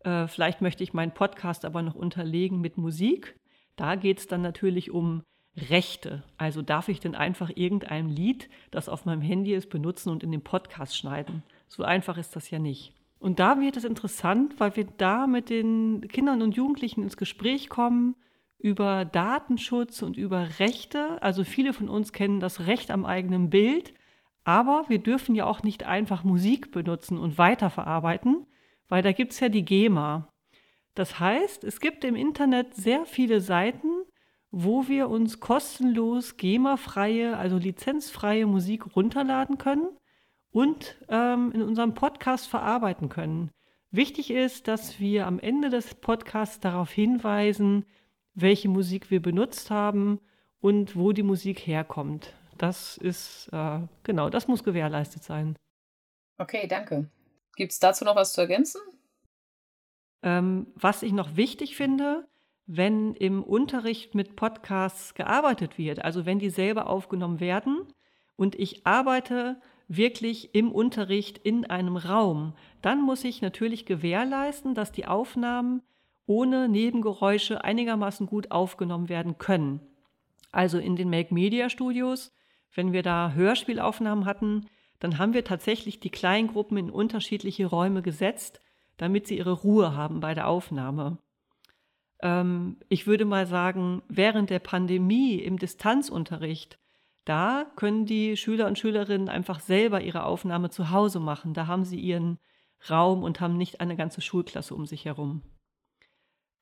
äh, 0.02 0.28
vielleicht 0.28 0.62
möchte 0.62 0.84
ich 0.84 0.94
meinen 0.94 1.14
Podcast 1.14 1.66
aber 1.66 1.82
noch 1.82 1.96
unterlegen 1.96 2.62
mit 2.62 2.78
Musik. 2.78 3.36
Da 3.76 3.96
geht 3.96 4.20
es 4.20 4.28
dann 4.28 4.44
natürlich 4.44 4.92
um 4.92 5.24
Rechte. 5.58 6.24
Also 6.38 6.62
darf 6.62 6.88
ich 6.88 7.00
denn 7.00 7.16
einfach 7.16 7.52
irgendein 7.54 8.10
Lied, 8.10 8.50
das 8.70 8.90
auf 8.90 9.06
meinem 9.06 9.22
Handy 9.22 9.54
ist, 9.54 9.70
benutzen 9.70 10.10
und 10.10 10.24
in 10.24 10.32
den 10.32 10.44
Podcast 10.44 10.96
schneiden? 10.96 11.42
So 11.68 11.84
einfach 11.84 12.18
ist 12.18 12.36
das 12.36 12.52
ja 12.52 12.60
nicht. 12.60 12.94
Und 13.24 13.40
da 13.40 13.58
wird 13.62 13.78
es 13.78 13.86
interessant, 13.86 14.60
weil 14.60 14.76
wir 14.76 14.84
da 14.84 15.28
mit 15.28 15.50
den 15.50 16.10
Kindern 16.10 16.42
und 16.42 16.58
Jugendlichen 16.58 17.04
ins 17.04 17.16
Gespräch 17.16 17.70
kommen 17.70 18.18
über 18.60 19.06
Datenschutz 19.06 20.02
und 20.02 20.18
über 20.18 20.60
Rechte. 20.60 21.24
Also 21.24 21.46
viele 21.46 21.72
von 21.72 21.88
uns 21.88 22.12
kennen 22.12 22.42
das 22.42 22.68
Recht 22.68 22.92
am 22.92 23.06
eigenen 23.06 23.50
Bild, 23.50 23.94
aber 24.44 24.84
wir 24.90 25.00
dürfen 25.00 25.36
ja 25.36 25.46
auch 25.46 25.64
nicht 25.64 25.86
einfach 25.86 26.26
Musik 26.26 26.74
benutzen 26.74 27.18
und 27.18 27.38
weiterverarbeiten, 27.38 28.46
weil 28.90 29.02
da 29.02 29.14
gibt 29.14 29.32
es 29.32 29.40
ja 29.40 29.48
die 29.48 29.64
GEMA. 29.64 30.28
Das 30.94 31.22
heißt, 31.22 31.64
es 31.64 31.80
gibt 31.80 32.04
im 32.04 32.18
Internet 32.18 32.74
sehr 32.74 33.06
viele 33.06 33.40
Seiten, 33.40 33.88
wo 34.52 34.90
wir 34.90 35.10
uns 35.10 35.40
kostenlos 35.40 36.36
GEMA-freie, 36.36 37.38
also 37.38 37.58
lizenzfreie 37.58 38.48
Musik 38.48 38.98
runterladen 38.98 39.58
können 39.58 39.88
und 40.54 40.96
ähm, 41.10 41.52
in 41.52 41.62
unserem 41.62 41.94
Podcast 41.94 42.48
verarbeiten 42.48 43.10
können. 43.10 43.52
Wichtig 43.92 44.32
ist, 44.32 44.68
dass 44.68 45.00
wir 45.00 45.28
am 45.28 45.40
Ende 45.40 45.70
des 45.70 45.96
Podcasts 45.96 46.60
darauf 46.60 46.92
hinweisen, 46.92 47.86
welche 48.34 48.70
Musik 48.70 49.12
wir 49.12 49.22
benutzt 49.22 49.70
haben 49.70 50.20
und 50.62 50.96
wo 50.96 51.12
die 51.12 51.24
Musik 51.24 51.60
herkommt. 51.68 52.34
Das 52.58 52.98
ist, 52.98 53.50
äh, 53.52 53.80
genau, 54.04 54.30
das 54.30 54.48
muss 54.48 54.64
gewährleistet 54.64 55.24
sein. 55.24 55.56
Okay, 56.38 56.68
danke. 56.68 57.10
Gibt 57.56 57.72
es 57.72 57.80
dazu 57.80 58.06
noch 58.06 58.16
was 58.16 58.34
zu 58.34 58.42
ergänzen? 58.42 58.82
Ähm, 60.22 60.68
was 60.76 61.04
ich 61.04 61.12
noch 61.12 61.36
wichtig 61.36 61.76
finde, 61.76 62.28
wenn 62.66 63.14
im 63.16 63.44
Unterricht 63.44 64.16
mit 64.16 64.36
Podcasts 64.36 65.14
gearbeitet 65.16 65.78
wird, 65.78 66.04
also 66.04 66.26
wenn 66.26 66.40
die 66.40 66.50
selber 66.50 66.88
aufgenommen 66.88 67.40
werden 67.40 67.88
und 68.36 68.56
ich 68.56 68.88
arbeite 68.88 69.60
wirklich 69.96 70.54
im 70.56 70.72
Unterricht 70.72 71.38
in 71.38 71.66
einem 71.66 71.98
Raum, 71.98 72.54
dann 72.82 73.02
muss 73.02 73.24
ich 73.24 73.42
natürlich 73.42 73.86
gewährleisten, 73.86 74.76
dass 74.76 74.92
die 74.92 75.06
Aufnahmen 75.06 75.82
ohne 76.26 76.70
Nebengeräusche 76.70 77.64
einigermaßen 77.64 78.28
gut 78.28 78.52
aufgenommen 78.52 79.10
werden 79.10 79.38
können. 79.38 79.82
Also 80.52 80.78
in 80.78 80.96
den 80.96 81.10
Make 81.10 81.34
Media 81.34 81.70
Studios, 81.70 82.32
wenn 82.74 82.94
wir 82.94 83.04
da 83.04 83.34
Hörspielaufnahmen 83.34 84.26
hatten, 84.26 84.68
dann 85.00 85.18
haben 85.18 85.34
wir 85.34 85.44
tatsächlich 85.44 86.00
die 86.00 86.10
Kleingruppen 86.10 86.78
in 86.78 86.90
unterschiedliche 86.90 87.66
Räume 87.66 88.02
gesetzt, 88.02 88.62
damit 88.98 89.28
sie 89.28 89.38
ihre 89.38 89.52
Ruhe 89.52 89.96
haben 89.96 90.20
bei 90.22 90.34
der 90.34 90.48
Aufnahme. 90.48 91.18
Ähm, 92.22 92.78
ich 92.88 93.06
würde 93.06 93.26
mal 93.26 93.46
sagen, 93.46 94.02
während 94.08 94.50
der 94.50 94.60
Pandemie 94.60 95.36
im 95.36 95.60
Distanzunterricht, 95.60 96.80
da 97.26 97.66
können 97.76 98.06
die 98.06 98.36
Schüler 98.36 98.68
und 98.68 98.78
Schülerinnen 98.78 99.30
einfach 99.30 99.60
selber 99.60 100.02
ihre 100.02 100.26
Aufnahme 100.26 100.70
zu 100.70 100.90
Hause 100.90 101.20
machen. 101.20 101.54
Da 101.54 101.68
haben 101.68 101.86
sie 101.86 102.00
ihren 102.00 102.38
Raum 102.90 103.24
und 103.24 103.40
haben 103.40 103.58
nicht 103.58 103.80
eine 103.80 103.96
ganze 103.96 104.22
Schulklasse 104.22 104.76
um 104.76 104.86
sich 104.86 105.06
herum. 105.06 105.42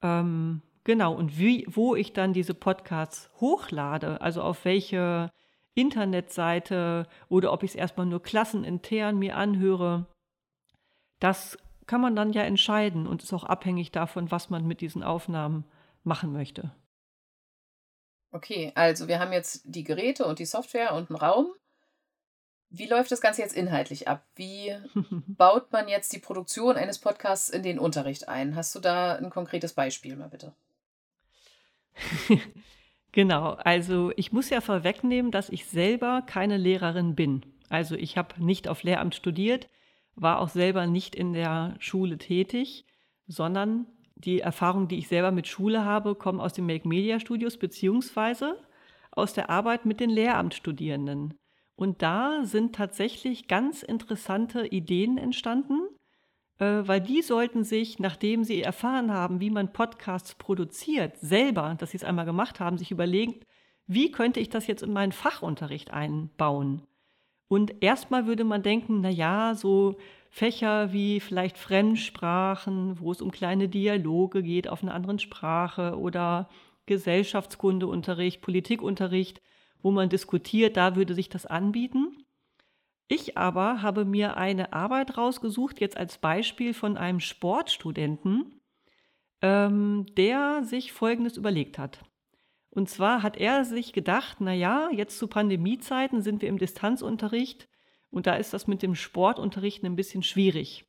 Ähm, 0.04 0.62
genau, 0.84 1.14
und 1.14 1.40
wie, 1.40 1.66
wo 1.68 1.96
ich 1.96 2.14
dann 2.14 2.34
diese 2.34 2.54
Podcasts 2.54 3.32
hochlade, 3.40 4.22
also 4.22 4.42
auf 4.42 4.66
welche 4.66 5.32
Internetseite 5.74 7.08
oder 7.28 7.54
ob 7.54 7.64
ich 7.64 7.72
es 7.72 7.76
erstmal 7.76 8.06
nur 8.06 8.22
klassenintern 8.22 9.18
mir 9.18 9.38
anhöre, 9.38 10.08
das 11.20 11.58
kann 11.88 12.02
man 12.02 12.16
dann 12.16 12.34
ja 12.34 12.44
entscheiden 12.44 13.08
und 13.08 13.24
ist 13.24 13.34
auch 13.34 13.44
abhängig 13.44 13.92
davon, 13.92 14.32
was 14.32 14.50
man 14.50 14.68
mit 14.68 14.82
diesen 14.82 15.04
Aufnahmen 15.04 15.66
machen 16.04 16.34
möchte. 16.34 16.72
Okay, 18.32 18.72
also 18.76 19.08
wir 19.08 19.20
haben 19.20 19.34
jetzt 19.34 19.62
die 19.66 19.84
Geräte 19.84 20.26
und 20.26 20.40
die 20.40 20.46
Software 20.46 20.94
und 20.94 21.10
einen 21.10 21.20
Raum. 21.20 21.52
Wie 22.70 22.88
läuft 22.88 23.12
das 23.12 23.20
Ganze 23.20 23.42
jetzt 23.42 23.56
inhaltlich 23.56 24.08
ab? 24.08 24.26
Wie 24.36 24.74
baut 25.28 25.72
man 25.74 25.90
jetzt 25.90 26.14
die 26.14 26.20
Produktion 26.20 26.78
eines 26.78 27.00
Podcasts 27.00 27.50
in 27.50 27.64
den 27.64 27.78
Unterricht 27.78 28.30
ein? 28.30 28.56
Hast 28.56 28.74
du 28.74 28.80
da 28.80 29.16
ein 29.16 29.30
konkretes 29.30 29.74
Beispiel 29.74 30.16
mal 30.16 30.30
bitte? 30.30 30.54
genau, 33.12 33.52
also 33.56 34.14
ich 34.16 34.32
muss 34.32 34.50
ja 34.50 34.62
vorwegnehmen, 34.62 35.32
dass 35.32 35.50
ich 35.50 35.66
selber 35.66 36.24
keine 36.26 36.56
Lehrerin 36.56 37.16
bin. 37.16 37.46
Also 37.68 37.96
ich 37.96 38.18
habe 38.18 38.42
nicht 38.42 38.70
auf 38.70 38.84
Lehramt 38.84 39.16
studiert, 39.16 39.68
war 40.16 40.40
auch 40.40 40.50
selber 40.50 40.88
nicht 40.88 41.16
in 41.16 41.34
der 41.34 41.76
Schule 41.80 42.18
tätig, 42.18 42.86
sondern 43.28 43.88
die 44.22 44.40
Erfahrungen, 44.40 44.88
die 44.88 44.98
ich 44.98 45.08
selber 45.08 45.32
mit 45.32 45.48
Schule 45.48 45.84
habe, 45.84 46.16
kommen 46.16 46.40
aus 46.40 46.54
den 46.54 46.66
Make 46.66 46.88
Media 46.88 47.20
Studios 47.20 47.58
beziehungsweise 47.58 48.58
aus 49.12 49.34
der 49.34 49.50
Arbeit 49.50 49.86
mit 49.86 50.00
den 50.00 50.10
Lehramtsstudierenden. 50.10 51.34
Und 51.76 52.02
da 52.02 52.44
sind 52.44 52.76
tatsächlich 52.76 53.48
ganz 53.48 53.84
interessante 53.84 54.68
Ideen 54.68 55.18
entstanden, 55.18 55.80
äh, 56.60 56.84
weil 56.86 57.02
die 57.02 57.22
sollten 57.22 57.64
sich, 57.64 58.00
nachdem 58.00 58.44
sie 58.44 58.62
erfahren 58.62 59.12
haben, 59.12 59.40
wie 59.40 59.50
man 59.50 59.74
Podcasts 59.74 60.36
produziert, 60.36 61.18
selber, 61.18 61.76
dass 61.80 61.92
sie 61.92 61.98
es 61.98 62.04
einmal 62.04 62.26
gemacht 62.26 62.60
haben, 62.60 62.78
sich 62.78 62.92
überlegen, 62.92 63.40
wie 63.88 64.12
könnte 64.12 64.40
ich 64.40 64.50
das 64.50 64.68
jetzt 64.68 64.84
in 64.84 64.94
meinen 64.94 65.12
Fachunterricht 65.12 65.92
einbauen? 65.92 66.84
Und 67.48 67.84
erstmal 67.84 68.28
würde 68.28 68.44
man 68.44 68.64
denken, 68.64 69.02
na 69.02 69.10
ja, 69.10 69.56
so 69.56 69.98
Fächer 70.34 70.94
wie 70.94 71.20
vielleicht 71.20 71.58
Fremdsprachen, 71.58 73.00
wo 73.02 73.12
es 73.12 73.22
um 73.22 73.32
kleine 73.32 73.68
Dialoge 73.68 74.42
geht 74.42 74.70
auf 74.70 74.82
einer 74.82 74.94
anderen 74.94 75.20
Sprache 75.20 76.00
oder 76.00 76.50
Gesellschaftskundeunterricht, 76.86 78.42
Politikunterricht, 78.42 79.42
wo 79.82 79.92
man 79.92 80.08
diskutiert, 80.08 80.78
da 80.78 80.96
würde 80.96 81.16
sich 81.16 81.28
das 81.28 81.46
anbieten. 81.46 82.26
Ich 83.10 83.38
aber 83.38 83.82
habe 83.82 84.06
mir 84.06 84.38
eine 84.38 84.72
Arbeit 84.72 85.18
rausgesucht, 85.18 85.82
jetzt 85.82 85.98
als 85.98 86.18
Beispiel 86.18 86.74
von 86.74 86.96
einem 86.96 87.20
Sportstudenten, 87.20 88.62
ähm, 89.42 90.06
der 90.16 90.64
sich 90.64 90.94
Folgendes 90.94 91.36
überlegt 91.36 91.78
hat. 91.78 92.06
Und 92.70 92.90
zwar 92.90 93.22
hat 93.22 93.36
er 93.36 93.66
sich 93.66 93.92
gedacht, 93.92 94.38
na 94.40 94.54
ja, 94.54 94.90
jetzt 94.94 95.20
zu 95.20 95.28
Pandemiezeiten 95.28 96.22
sind 96.22 96.42
wir 96.42 96.48
im 96.48 96.58
Distanzunterricht 96.58 97.68
und 98.12 98.28
da 98.28 98.36
ist 98.36 98.54
das 98.54 98.68
mit 98.68 98.82
dem 98.82 98.96
Sportunterrichten 98.96 99.88
ein 99.88 99.96
bisschen 99.96 100.22
schwierig. 100.22 100.86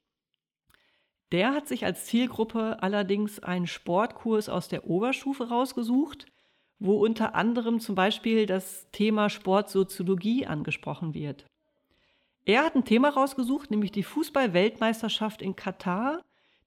Der 1.30 1.54
hat 1.54 1.66
sich 1.66 1.86
als 1.86 2.04
Zielgruppe 2.04 2.82
allerdings 2.82 3.38
einen 3.38 3.66
Sportkurs 3.66 4.50
aus 4.50 4.68
der 4.68 4.86
Oberstufe 4.86 5.48
rausgesucht, 5.48 6.26
wo 6.78 7.02
unter 7.02 7.34
anderem 7.34 7.80
zum 7.80 7.94
Beispiel 7.94 8.44
das 8.44 8.90
Thema 8.90 9.30
Sportsoziologie 9.30 10.46
angesprochen 10.46 11.14
wird. 11.14 11.46
Er 12.44 12.64
hat 12.64 12.74
ein 12.74 12.84
Thema 12.84 13.08
rausgesucht, 13.08 13.70
nämlich 13.70 13.92
die 13.92 14.02
Fußball-Weltmeisterschaft 14.02 15.42
in 15.42 15.54
Katar, 15.54 16.20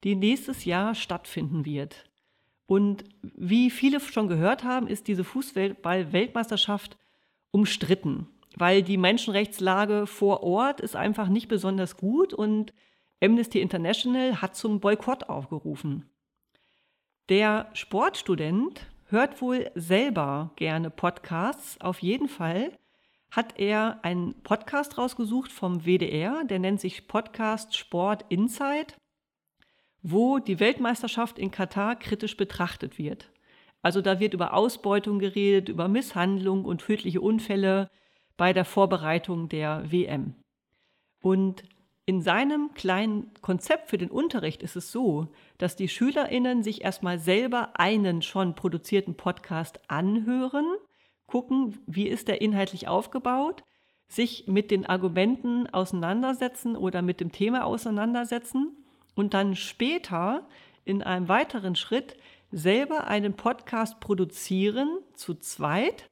die 0.03 0.15
nächstes 0.15 0.65
Jahr 0.65 0.95
stattfinden 0.95 1.65
wird. 1.65 2.09
Und 2.65 3.03
wie 3.21 3.69
viele 3.69 3.99
schon 3.99 4.27
gehört 4.27 4.63
haben, 4.63 4.87
ist 4.87 5.07
diese 5.07 5.23
Fußball-Weltmeisterschaft 5.23 6.97
umstritten, 7.51 8.27
weil 8.57 8.83
die 8.83 8.97
Menschenrechtslage 8.97 10.07
vor 10.07 10.43
Ort 10.43 10.81
ist 10.81 10.95
einfach 10.95 11.27
nicht 11.27 11.47
besonders 11.47 11.97
gut 11.97 12.33
und 12.33 12.73
Amnesty 13.21 13.61
International 13.61 14.41
hat 14.41 14.55
zum 14.55 14.79
Boykott 14.79 15.29
aufgerufen. 15.29 16.09
Der 17.29 17.69
Sportstudent 17.73 18.87
hört 19.07 19.41
wohl 19.41 19.69
selber 19.75 20.51
gerne 20.55 20.89
Podcasts. 20.89 21.79
Auf 21.81 21.99
jeden 21.99 22.27
Fall 22.27 22.71
hat 23.31 23.59
er 23.59 24.03
einen 24.03 24.41
Podcast 24.43 24.97
rausgesucht 24.97 25.51
vom 25.51 25.85
WDR, 25.85 26.43
der 26.43 26.59
nennt 26.59 26.79
sich 26.79 27.07
Podcast 27.07 27.75
Sport 27.75 28.25
Insight 28.29 28.95
wo 30.07 30.37
die 30.37 30.59
Weltmeisterschaft 30.59 31.39
in 31.39 31.49
Katar 31.49 31.95
kritisch 31.95 32.37
betrachtet 32.37 32.99
wird. 32.99 33.31
Also 33.81 34.01
da 34.01 34.19
wird 34.19 34.35
über 34.35 34.53
Ausbeutung 34.53 35.17
geredet, 35.17 35.67
über 35.67 35.87
Misshandlung 35.87 36.63
und 36.63 36.81
tödliche 36.81 37.21
Unfälle 37.21 37.89
bei 38.37 38.53
der 38.53 38.65
Vorbereitung 38.65 39.49
der 39.49 39.91
WM. 39.91 40.35
Und 41.21 41.63
in 42.05 42.21
seinem 42.21 42.73
kleinen 42.75 43.31
Konzept 43.41 43.89
für 43.89 43.97
den 43.97 44.11
Unterricht 44.11 44.61
ist 44.61 44.75
es 44.75 44.91
so, 44.91 45.27
dass 45.57 45.75
die 45.75 45.87
Schülerinnen 45.87 46.61
sich 46.61 46.83
erstmal 46.83 47.17
selber 47.17 47.79
einen 47.79 48.21
schon 48.21 48.53
produzierten 48.53 49.15
Podcast 49.15 49.79
anhören, 49.87 50.65
gucken, 51.25 51.79
wie 51.87 52.07
ist 52.07 52.27
der 52.27 52.41
inhaltlich 52.41 52.87
aufgebaut, 52.87 53.63
sich 54.07 54.47
mit 54.47 54.69
den 54.69 54.85
Argumenten 54.85 55.67
auseinandersetzen 55.67 56.75
oder 56.75 57.01
mit 57.01 57.19
dem 57.19 57.31
Thema 57.31 57.65
auseinandersetzen 57.65 58.77
und 59.15 59.33
dann 59.33 59.55
später 59.55 60.47
in 60.83 61.01
einem 61.01 61.27
weiteren 61.27 61.75
Schritt 61.75 62.17
selber 62.51 63.07
einen 63.07 63.33
Podcast 63.33 63.99
produzieren, 63.99 64.99
zu 65.15 65.33
zweit, 65.33 66.05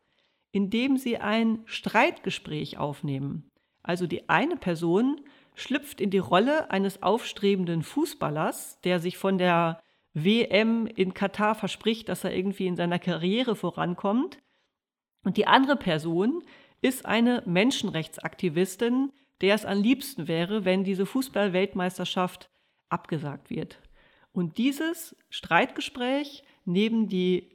indem 0.54 0.98
sie 0.98 1.18
ein 1.18 1.60
Streitgespräch 1.66 2.78
aufnehmen. 2.78 3.50
Also 3.82 4.08
die 4.08 4.30
eine 4.30 4.56
Person 4.56 5.20
schlüpft 5.56 6.00
in 6.00 6.12
die 6.12 6.20
Rolle 6.20 6.72
eines 6.72 7.04
aufstrebenden 7.04 7.84
Fußballers, 7.84 8.80
der 8.82 9.00
sich 9.00 9.18
von 9.18 9.38
der 9.38 9.82
WM 10.14 10.86
in 10.88 11.14
Katar 11.14 11.56
verspricht, 11.56 12.08
dass 12.08 12.24
er 12.24 12.36
irgendwie 12.36 12.68
in 12.68 12.76
seiner 12.76 13.00
Karriere 13.00 13.56
vorankommt. 13.56 14.38
Und 15.26 15.38
die 15.38 15.48
andere 15.48 15.76
Person 15.76 16.44
ist 16.82 17.06
eine 17.06 17.42
Menschenrechtsaktivistin, 17.46 19.12
der 19.42 19.56
es 19.56 19.66
am 19.66 19.82
liebsten 19.82 20.28
wäre, 20.28 20.66
wenn 20.66 20.84
diese 20.84 21.08
Fußballweltmeisterschaft 21.08 22.50
abgesagt 22.90 23.50
wird. 23.50 23.82
Und 24.32 24.60
dieses 24.60 25.16
Streitgespräch 25.30 26.44
neben 26.66 27.08
die 27.08 27.50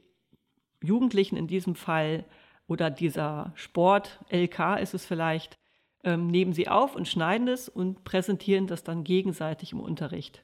Jugendlichen 0.81 1.37
in 1.37 1.47
diesem 1.47 1.75
Fall 1.75 2.25
oder 2.69 2.89
dieser 2.91 3.51
Sport, 3.55 4.19
LK 4.29 4.77
ist 4.79 4.93
es 4.93 5.05
vielleicht, 5.05 5.57
ähm, 6.03 6.27
nehmen 6.27 6.53
sie 6.53 6.69
auf 6.69 6.95
und 6.95 7.07
schneiden 7.07 7.47
es 7.47 7.67
und 7.67 8.03
präsentieren 8.03 8.67
das 8.67 8.83
dann 8.83 9.03
gegenseitig 9.03 9.73
im 9.73 9.79
Unterricht. 9.79 10.41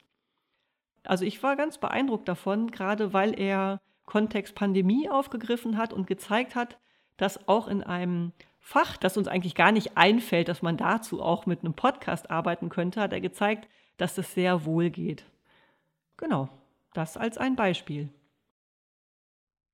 Also 1.04 1.24
ich 1.24 1.42
war 1.42 1.56
ganz 1.56 1.78
beeindruckt 1.78 2.28
davon, 2.28 2.70
gerade 2.70 3.12
weil 3.12 3.38
er 3.38 3.80
Kontext 4.06 4.54
Pandemie 4.54 5.08
aufgegriffen 5.08 5.78
hat 5.78 5.92
und 5.92 6.06
gezeigt 6.06 6.56
hat, 6.56 6.78
dass 7.16 7.48
auch 7.48 7.68
in 7.68 7.82
einem 7.82 8.32
Fach, 8.58 8.96
das 8.96 9.16
uns 9.16 9.28
eigentlich 9.28 9.54
gar 9.54 9.70
nicht 9.70 9.96
einfällt, 9.96 10.48
dass 10.48 10.60
man 10.60 10.76
dazu 10.76 11.22
auch 11.22 11.46
mit 11.46 11.60
einem 11.60 11.74
Podcast 11.74 12.30
arbeiten 12.30 12.68
könnte, 12.68 13.00
hat 13.00 13.12
er 13.12 13.20
gezeigt, 13.20 13.68
dass 13.96 14.16
das 14.16 14.34
sehr 14.34 14.64
wohl 14.64 14.90
geht. 14.90 15.24
Genau, 16.16 16.48
das 16.92 17.16
als 17.16 17.38
ein 17.38 17.54
Beispiel. 17.54 18.08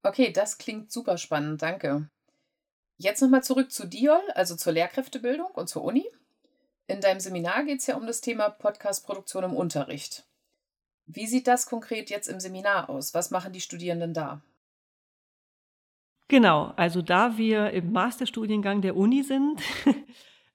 Okay, 0.03 0.31
das 0.33 0.59
klingt 0.59 0.93
super 0.93 1.17
spannend, 1.17 1.63
danke. 1.63 2.11
Jetzt 3.03 3.21
nochmal 3.21 3.43
zurück 3.43 3.73
zu 3.73 3.89
DIOL, 3.89 4.31
also 4.37 4.55
zur 4.55 4.75
Lehrkräftebildung 4.75 5.51
und 5.55 5.69
zur 5.69 5.83
Uni. 5.83 6.07
In 6.87 7.01
deinem 7.01 7.19
Seminar 7.19 7.65
geht 7.65 7.81
es 7.81 7.89
ja 7.89 7.97
um 7.97 8.07
das 8.07 8.21
Thema 8.21 8.49
Podcast-Produktion 8.49 9.43
im 9.43 9.55
Unterricht. 9.55 10.23
Wie 11.07 11.27
sieht 11.27 11.49
das 11.49 11.67
konkret 11.67 12.11
jetzt 12.11 12.29
im 12.29 12.39
Seminar 12.39 12.89
aus? 12.89 13.13
Was 13.13 13.33
machen 13.33 13.53
die 13.53 13.61
Studierenden 13.61 14.15
da? 14.15 14.41
Genau, 16.29 16.75
also 16.77 17.03
da 17.03 17.37
wir 17.37 17.71
im 17.71 17.91
Masterstudiengang 17.91 18.83
der 18.83 18.97
Uni 18.97 19.25
sind, 19.25 19.61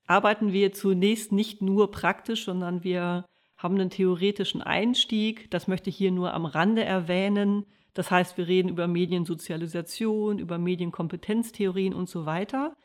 arbeiten 0.07 0.53
wir 0.53 0.71
zunächst 0.71 1.33
nicht 1.33 1.61
nur 1.61 1.91
praktisch, 1.91 2.45
sondern 2.45 2.81
wir 2.81 3.25
haben 3.57 3.75
einen 3.75 3.89
theoretischen 3.89 4.61
Einstieg. 4.61 5.51
Das 5.51 5.67
möchte 5.67 5.89
ich 5.89 5.97
hier 5.97 6.11
nur 6.11 6.33
am 6.33 6.45
Rande 6.45 6.85
erwähnen. 6.85 7.65
Das 7.97 8.11
heißt, 8.11 8.37
wir 8.37 8.47
reden 8.47 8.69
über 8.69 8.87
Mediensozialisation, 8.87 10.37
über 10.37 10.59
Medienkompetenztheorien 10.59 11.95
und 11.95 12.07
so 12.07 12.27
weiter. 12.27 12.77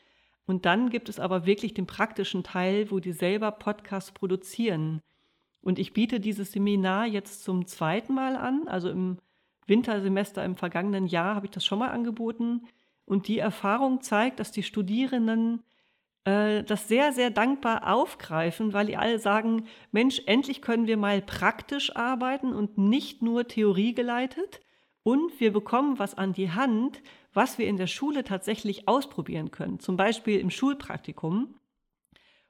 Und 0.47 0.65
dann 0.65 0.89
gibt 0.89 1.07
es 1.07 1.19
aber 1.19 1.45
wirklich 1.45 1.75
den 1.75 1.85
praktischen 1.85 2.43
Teil, 2.43 2.89
wo 2.89 2.99
die 2.99 3.11
selber 3.11 3.51
Podcasts 3.51 4.11
produzieren. 4.11 5.03
Und 5.61 5.77
ich 5.77 5.93
biete 5.93 6.19
dieses 6.19 6.53
Seminar 6.53 7.05
jetzt 7.05 7.43
zum 7.43 7.67
zweiten 7.67 8.15
Mal 8.15 8.35
an. 8.35 8.67
Also 8.67 8.89
im 8.89 9.19
Wintersemester 9.67 10.43
im 10.43 10.55
vergangenen 10.55 11.05
Jahr 11.05 11.35
habe 11.35 11.45
ich 11.45 11.51
das 11.51 11.63
schon 11.63 11.77
mal 11.77 11.91
angeboten. 11.91 12.63
Und 13.05 13.27
die 13.27 13.37
Erfahrung 13.37 14.01
zeigt, 14.01 14.39
dass 14.39 14.51
die 14.51 14.63
Studierenden 14.63 15.61
äh, 16.23 16.63
das 16.63 16.87
sehr, 16.87 17.13
sehr 17.13 17.29
dankbar 17.29 17.93
aufgreifen, 17.93 18.73
weil 18.73 18.87
die 18.87 18.97
alle 18.97 19.19
sagen, 19.19 19.67
Mensch, 19.91 20.23
endlich 20.25 20.63
können 20.63 20.87
wir 20.87 20.97
mal 20.97 21.21
praktisch 21.21 21.95
arbeiten 21.95 22.51
und 22.51 22.79
nicht 22.79 23.21
nur 23.21 23.47
theoriegeleitet. 23.47 24.59
Und 25.03 25.39
wir 25.39 25.51
bekommen 25.51 25.99
was 25.99 26.15
an 26.17 26.33
die 26.33 26.51
Hand, 26.51 27.01
was 27.33 27.57
wir 27.57 27.67
in 27.67 27.77
der 27.77 27.87
Schule 27.87 28.23
tatsächlich 28.23 28.87
ausprobieren 28.87 29.51
können, 29.51 29.79
zum 29.79 29.97
Beispiel 29.97 30.39
im 30.39 30.49
Schulpraktikum. 30.49 31.55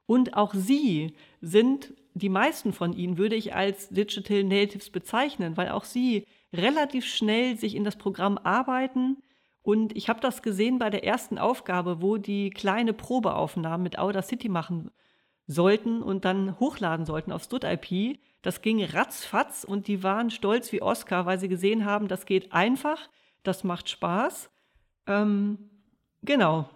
Und 0.05 0.35
auch 0.35 0.53
Sie 0.53 1.13
sind, 1.41 1.93
die 2.13 2.29
meisten 2.29 2.73
von 2.73 2.93
Ihnen 2.93 3.17
würde 3.17 3.35
ich 3.35 3.55
als 3.55 3.89
Digital 3.89 4.43
Natives 4.43 4.89
bezeichnen, 4.89 5.57
weil 5.57 5.69
auch 5.69 5.85
Sie 5.85 6.25
relativ 6.51 7.05
schnell 7.05 7.57
sich 7.57 7.75
in 7.75 7.83
das 7.83 7.95
Programm 7.95 8.37
arbeiten, 8.37 9.17
und 9.63 9.95
ich 9.95 10.09
habe 10.09 10.19
das 10.19 10.41
gesehen 10.41 10.77
bei 10.77 10.89
der 10.89 11.05
ersten 11.05 11.37
Aufgabe, 11.37 12.01
wo 12.01 12.17
die 12.17 12.49
kleine 12.49 12.93
Probeaufnahmen 12.93 13.81
mit 13.81 13.97
Audacity 13.97 14.49
machen 14.49 14.91
sollten 15.47 16.03
und 16.03 16.25
dann 16.25 16.59
hochladen 16.59 17.05
sollten 17.05 17.31
auf 17.31 17.43
StudIP. 17.43 18.19
Das 18.43 18.61
ging 18.61 18.83
ratzfatz 18.83 19.63
und 19.63 19.87
die 19.87 20.03
waren 20.03 20.29
stolz 20.29 20.71
wie 20.71 20.81
Oscar, 20.81 21.25
weil 21.25 21.39
sie 21.39 21.47
gesehen 21.47 21.85
haben, 21.85 22.07
das 22.07 22.25
geht 22.25 22.51
einfach, 22.53 23.09
das 23.41 23.63
macht 23.63 23.89
Spaß. 23.89 24.51
Ähm, 25.07 25.57
genau. 26.21 26.69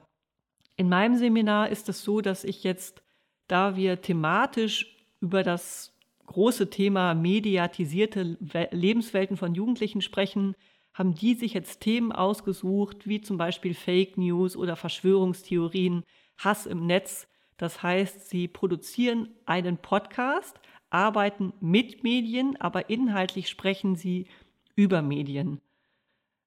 In 0.78 0.90
meinem 0.90 1.18
Seminar 1.18 1.70
ist 1.70 1.90
es 1.90 2.04
so, 2.04 2.22
dass 2.22 2.46
ich 2.46 2.64
jetzt, 2.64 3.04
da 3.48 3.76
wir 3.76 4.02
thematisch 4.02 4.96
über 5.20 5.44
das 5.44 5.94
große 6.28 6.70
Thema 6.70 7.14
mediatisierte 7.14 8.38
Lebenswelten 8.72 9.36
von 9.36 9.54
Jugendlichen 9.54 10.02
sprechen, 10.02 10.56
haben 10.94 11.16
die 11.16 11.36
sich 11.36 11.54
jetzt 11.54 11.82
Themen 11.82 12.12
ausgesucht, 12.12 13.08
wie 13.08 13.22
zum 13.22 13.38
Beispiel 13.38 13.74
Fake 13.74 14.18
News 14.18 14.56
oder 14.56 14.76
Verschwörungstheorien, 14.76 16.04
Hass 16.38 16.66
im 16.66 16.86
Netz. 16.86 17.28
Das 17.58 17.84
heißt, 17.84 18.30
sie 18.30 18.48
produzieren 18.48 19.30
einen 19.46 19.78
Podcast, 19.78 20.60
arbeiten 20.90 21.54
mit 21.60 22.04
Medien, 22.04 22.60
aber 22.60 22.90
inhaltlich 22.90 23.50
sprechen 23.50 23.96
sie 23.96 24.28
über 24.76 25.02
Medien. 25.02 25.62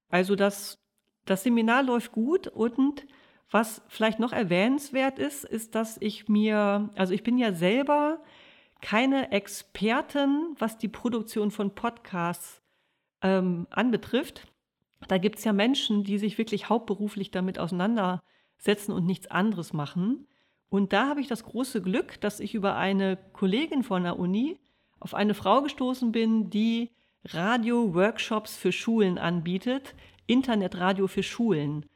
Also 0.09 0.37
das, 0.37 0.79
das 1.25 1.43
Seminar 1.43 1.83
läuft 1.83 2.13
gut 2.13 2.49
und 2.49 3.07
was 3.51 3.83
vielleicht 3.89 4.21
noch 4.21 4.33
erwähnenswert 4.33 5.19
ist, 5.19 5.45
ist, 5.45 5.75
dass 5.75 5.97
ich 6.01 6.29
mir, 6.29 6.91
also 6.95 7.13
ich 7.13 7.23
bin 7.23 7.37
ja 7.37 7.53
selber 7.53 8.23
keine 8.81 9.33
Expertin, 9.33 10.55
was 10.59 10.79
die 10.79 10.89
Produktion 10.89 11.51
von 11.51 11.75
Podcasts 11.75 12.63
ähm, 13.23 13.67
anbetrifft. 13.71 14.47
Da 15.09 15.19
gibt 15.19 15.39
es 15.39 15.45
ja 15.45 15.53
Menschen, 15.53 16.05
die 16.05 16.19
sich 16.19 16.39
wirklich 16.39 16.69
hauptberuflich 16.69 17.31
damit 17.31 17.59
auseinandersetzen 17.59 18.93
und 18.93 19.05
nichts 19.05 19.27
anderes 19.27 19.73
machen. 19.73 20.27
Und 20.71 20.93
da 20.93 21.09
habe 21.09 21.21
ich 21.21 21.27
das 21.27 21.45
große 21.45 21.83
Glück, 21.83 22.21
dass 22.21 22.41
ich 22.41 22.55
über 22.55 22.77
eine 22.77 23.19
Kollegin 23.33 23.83
von 23.83 24.05
der 24.05 24.19
Uni 24.19 24.59
auf 25.01 25.15
eine 25.15 25.35
Frau 25.35 25.63
gestoßen 25.63 26.13
bin, 26.13 26.49
die 26.49 26.91
Radio-Workshops 27.25 28.57
für 28.57 28.73
Schulen 28.73 29.19
anbietet, 29.19 29.95
Internetradio 30.27 31.09
für 31.09 31.25
Schulen. 31.25 31.87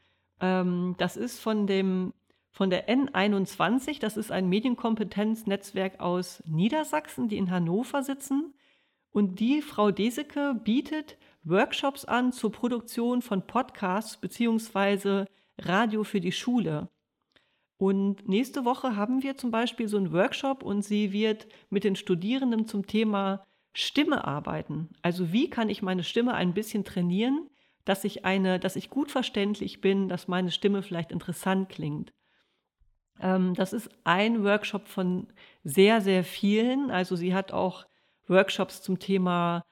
Ähm, 0.40 0.96
das 0.98 1.16
ist 1.16 1.38
von, 1.38 1.68
dem, 1.68 2.12
von 2.50 2.68
der 2.68 2.88
N21, 2.88 4.00
das 4.00 4.16
ist 4.16 4.32
ein 4.32 4.48
Medienkompetenznetzwerk 4.48 6.00
aus 6.00 6.42
Niedersachsen, 6.46 7.28
die 7.28 7.36
in 7.36 7.50
Hannover 7.50 8.02
sitzen. 8.02 8.54
Und 9.12 9.38
die 9.38 9.62
Frau 9.62 9.92
Deseke 9.92 10.60
bietet 10.64 11.16
Workshops 11.44 12.04
an 12.04 12.32
zur 12.32 12.50
Produktion 12.50 13.22
von 13.22 13.46
Podcasts 13.46 14.16
beziehungsweise 14.16 15.26
Radio 15.58 16.02
für 16.02 16.20
die 16.20 16.32
Schule. 16.32 16.88
Und 17.76 18.28
nächste 18.28 18.64
Woche 18.64 18.96
haben 18.96 19.22
wir 19.22 19.36
zum 19.36 19.50
Beispiel 19.50 19.88
so 19.88 19.96
einen 19.96 20.12
Workshop 20.12 20.62
und 20.62 20.82
sie 20.82 21.12
wird 21.12 21.48
mit 21.70 21.84
den 21.84 21.96
Studierenden 21.96 22.66
zum 22.66 22.86
Thema 22.86 23.44
Stimme 23.72 24.24
arbeiten. 24.24 24.90
Also 25.02 25.32
wie 25.32 25.50
kann 25.50 25.68
ich 25.68 25.82
meine 25.82 26.04
Stimme 26.04 26.34
ein 26.34 26.54
bisschen 26.54 26.84
trainieren, 26.84 27.48
dass 27.84 28.04
ich 28.04 28.24
eine, 28.24 28.58
dass 28.60 28.76
ich 28.76 28.90
gut 28.90 29.10
verständlich 29.10 29.80
bin, 29.80 30.08
dass 30.08 30.28
meine 30.28 30.50
Stimme 30.50 30.82
vielleicht 30.82 31.12
interessant 31.12 31.68
klingt. 31.68 32.12
Ähm, 33.20 33.54
das 33.54 33.72
ist 33.72 33.90
ein 34.04 34.44
Workshop 34.44 34.88
von 34.88 35.26
sehr, 35.64 36.00
sehr 36.00 36.24
vielen. 36.24 36.90
Also 36.90 37.16
sie 37.16 37.34
hat 37.34 37.52
auch 37.52 37.84
Workshops 38.26 38.82
zum 38.82 38.98
Thema 38.98 39.64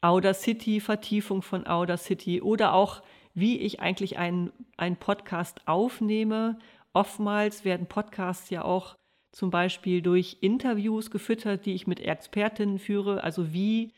Audacity, 0.00 0.80
Vertiefung 0.80 1.42
von 1.42 1.66
Audacity 1.66 2.40
oder 2.40 2.74
auch, 2.74 3.02
wie 3.34 3.58
ich 3.58 3.80
eigentlich 3.80 4.16
einen, 4.18 4.52
einen 4.76 4.96
Podcast 4.96 5.66
aufnehme. 5.66 6.58
Oftmals 6.96 7.66
werden 7.66 7.88
Podcasts 7.88 8.48
ja 8.48 8.64
auch 8.64 8.96
zum 9.30 9.50
Beispiel 9.50 10.00
durch 10.00 10.38
Interviews 10.40 11.10
gefüttert, 11.10 11.66
die 11.66 11.74
ich 11.74 11.86
mit 11.86 12.00
Expertinnen 12.00 12.78
führe. 12.78 13.22
Also 13.22 13.52
wie, 13.52 13.92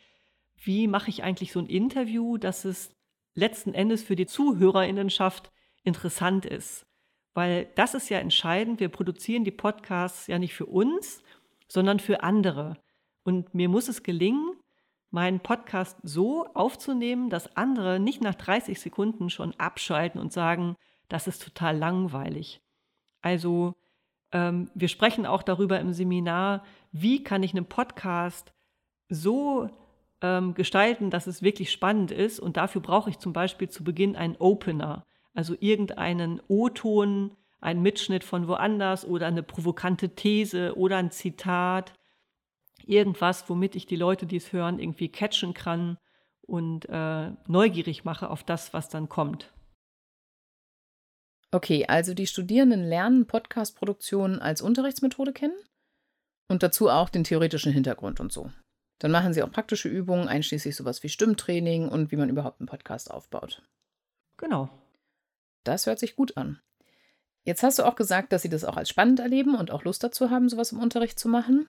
wie 0.56 0.88
mache 0.88 1.08
ich 1.08 1.22
eigentlich 1.22 1.52
so 1.52 1.60
ein 1.60 1.68
Interview, 1.68 2.38
dass 2.38 2.64
es 2.64 2.90
letzten 3.34 3.72
Endes 3.72 4.02
für 4.02 4.16
die 4.16 4.26
Zuhörerinnenschaft 4.26 5.52
interessant 5.84 6.44
ist. 6.44 6.86
Weil 7.34 7.68
das 7.76 7.94
ist 7.94 8.08
ja 8.08 8.18
entscheidend. 8.18 8.80
Wir 8.80 8.88
produzieren 8.88 9.44
die 9.44 9.52
Podcasts 9.52 10.26
ja 10.26 10.40
nicht 10.40 10.54
für 10.54 10.66
uns, 10.66 11.22
sondern 11.68 12.00
für 12.00 12.24
andere. 12.24 12.78
Und 13.22 13.54
mir 13.54 13.68
muss 13.68 13.86
es 13.86 14.02
gelingen, 14.02 14.56
meinen 15.10 15.38
Podcast 15.38 16.00
so 16.02 16.46
aufzunehmen, 16.46 17.30
dass 17.30 17.56
andere 17.56 18.00
nicht 18.00 18.22
nach 18.22 18.34
30 18.34 18.80
Sekunden 18.80 19.30
schon 19.30 19.54
abschalten 19.54 20.20
und 20.20 20.32
sagen, 20.32 20.74
das 21.08 21.28
ist 21.28 21.44
total 21.44 21.78
langweilig. 21.78 22.60
Also 23.20 23.74
ähm, 24.32 24.70
wir 24.74 24.88
sprechen 24.88 25.26
auch 25.26 25.42
darüber 25.42 25.80
im 25.80 25.92
Seminar, 25.92 26.64
wie 26.92 27.22
kann 27.22 27.42
ich 27.42 27.54
einen 27.54 27.66
Podcast 27.66 28.52
so 29.08 29.70
ähm, 30.20 30.54
gestalten, 30.54 31.10
dass 31.10 31.26
es 31.26 31.42
wirklich 31.42 31.70
spannend 31.72 32.10
ist. 32.10 32.40
Und 32.40 32.56
dafür 32.56 32.80
brauche 32.80 33.10
ich 33.10 33.18
zum 33.18 33.32
Beispiel 33.32 33.68
zu 33.68 33.84
Beginn 33.84 34.16
einen 34.16 34.36
Opener, 34.36 35.04
also 35.34 35.54
irgendeinen 35.58 36.40
O-Ton, 36.48 37.36
einen 37.60 37.82
Mitschnitt 37.82 38.24
von 38.24 38.46
woanders 38.48 39.04
oder 39.04 39.26
eine 39.26 39.42
provokante 39.42 40.14
These 40.14 40.76
oder 40.76 40.98
ein 40.98 41.10
Zitat. 41.10 41.92
Irgendwas, 42.86 43.48
womit 43.48 43.74
ich 43.76 43.86
die 43.86 43.96
Leute, 43.96 44.26
die 44.26 44.36
es 44.36 44.52
hören, 44.52 44.78
irgendwie 44.78 45.08
catchen 45.08 45.54
kann 45.54 45.98
und 46.42 46.88
äh, 46.88 47.30
neugierig 47.46 48.04
mache 48.04 48.30
auf 48.30 48.42
das, 48.44 48.72
was 48.72 48.88
dann 48.88 49.08
kommt. 49.08 49.52
Okay, 51.50 51.86
also 51.86 52.12
die 52.12 52.26
Studierenden 52.26 52.84
lernen 52.84 53.26
Podcast-Produktion 53.26 54.38
als 54.38 54.60
Unterrichtsmethode 54.60 55.32
kennen 55.32 55.56
und 56.48 56.62
dazu 56.62 56.90
auch 56.90 57.08
den 57.08 57.24
theoretischen 57.24 57.72
Hintergrund 57.72 58.20
und 58.20 58.32
so. 58.32 58.50
Dann 58.98 59.12
machen 59.12 59.32
sie 59.32 59.42
auch 59.42 59.50
praktische 59.50 59.88
Übungen, 59.88 60.28
einschließlich 60.28 60.76
sowas 60.76 61.02
wie 61.02 61.08
Stimmtraining 61.08 61.88
und 61.88 62.12
wie 62.12 62.16
man 62.16 62.28
überhaupt 62.28 62.60
einen 62.60 62.68
Podcast 62.68 63.10
aufbaut. 63.10 63.62
Genau. 64.36 64.68
Das 65.64 65.86
hört 65.86 65.98
sich 65.98 66.16
gut 66.16 66.36
an. 66.36 66.60
Jetzt 67.44 67.62
hast 67.62 67.78
du 67.78 67.84
auch 67.84 67.96
gesagt, 67.96 68.32
dass 68.32 68.42
sie 68.42 68.50
das 68.50 68.64
auch 68.64 68.76
als 68.76 68.90
spannend 68.90 69.20
erleben 69.20 69.54
und 69.54 69.70
auch 69.70 69.84
Lust 69.84 70.04
dazu 70.04 70.30
haben, 70.30 70.48
sowas 70.48 70.72
im 70.72 70.80
Unterricht 70.80 71.18
zu 71.18 71.28
machen. 71.28 71.66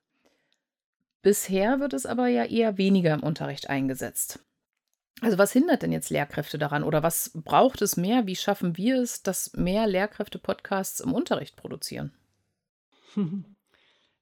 Bisher 1.21 1.79
wird 1.79 1.93
es 1.93 2.05
aber 2.05 2.27
ja 2.27 2.45
eher 2.45 2.77
weniger 2.77 3.13
im 3.13 3.23
Unterricht 3.23 3.69
eingesetzt. 3.69 4.39
Also 5.21 5.37
was 5.37 5.51
hindert 5.51 5.81
denn 5.81 5.91
jetzt 5.91 6.09
Lehrkräfte 6.09 6.57
daran 6.57 6.83
oder 6.83 7.03
was 7.03 7.31
braucht 7.33 7.81
es 7.81 7.97
mehr? 7.97 8.25
Wie 8.25 8.35
schaffen 8.35 8.77
wir 8.77 9.01
es, 9.01 9.21
dass 9.21 9.53
mehr 9.53 9.85
Lehrkräfte 9.87 10.39
Podcasts 10.39 10.99
im 10.99 11.13
Unterricht 11.13 11.55
produzieren? 11.55 12.13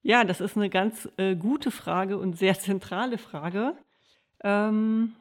Ja, 0.02 0.24
das 0.24 0.40
ist 0.40 0.56
eine 0.56 0.70
ganz 0.70 1.08
äh, 1.16 1.34
gute 1.34 1.70
Frage 1.70 2.18
und 2.18 2.38
sehr 2.38 2.54
zentrale 2.58 3.18
Frage. 3.18 3.74
Ähm, 4.42 5.12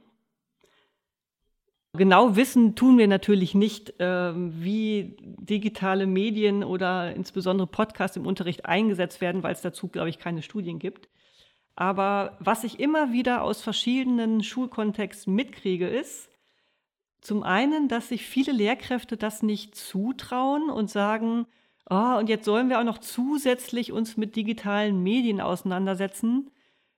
genau 1.93 2.35
wissen 2.35 2.75
tun 2.75 2.97
wir 2.97 3.07
natürlich 3.07 3.55
nicht, 3.55 3.95
ähm, 3.99 4.53
wie 4.63 5.17
digitale 5.19 6.07
Medien 6.07 6.63
oder 6.63 7.13
insbesondere 7.15 7.67
Podcasts 7.67 8.15
im 8.15 8.27
Unterricht 8.27 8.65
eingesetzt 8.65 9.19
werden, 9.19 9.43
weil 9.43 9.53
es 9.53 9.61
dazu, 9.61 9.87
glaube 9.87 10.09
ich, 10.09 10.19
keine 10.19 10.43
Studien 10.43 10.79
gibt. 10.79 11.09
Aber 11.77 12.35
was 12.39 12.63
ich 12.63 12.79
immer 12.79 13.13
wieder 13.13 13.43
aus 13.43 13.61
verschiedenen 13.61 14.41
Schulkontexten 14.41 15.33
mitkriege, 15.33 15.87
ist 15.87 16.27
zum 17.21 17.43
einen, 17.43 17.87
dass 17.87 18.09
sich 18.09 18.25
viele 18.25 18.51
Lehrkräfte 18.51 19.15
das 19.15 19.43
nicht 19.43 19.75
zutrauen 19.75 20.71
und 20.71 20.89
sagen, 20.89 21.45
oh, 21.87 22.17
und 22.17 22.29
jetzt 22.29 22.45
sollen 22.45 22.69
wir 22.69 22.79
auch 22.79 22.83
noch 22.83 22.97
zusätzlich 22.97 23.91
uns 23.91 24.17
mit 24.17 24.35
digitalen 24.35 25.03
Medien 25.03 25.39
auseinandersetzen. 25.39 26.49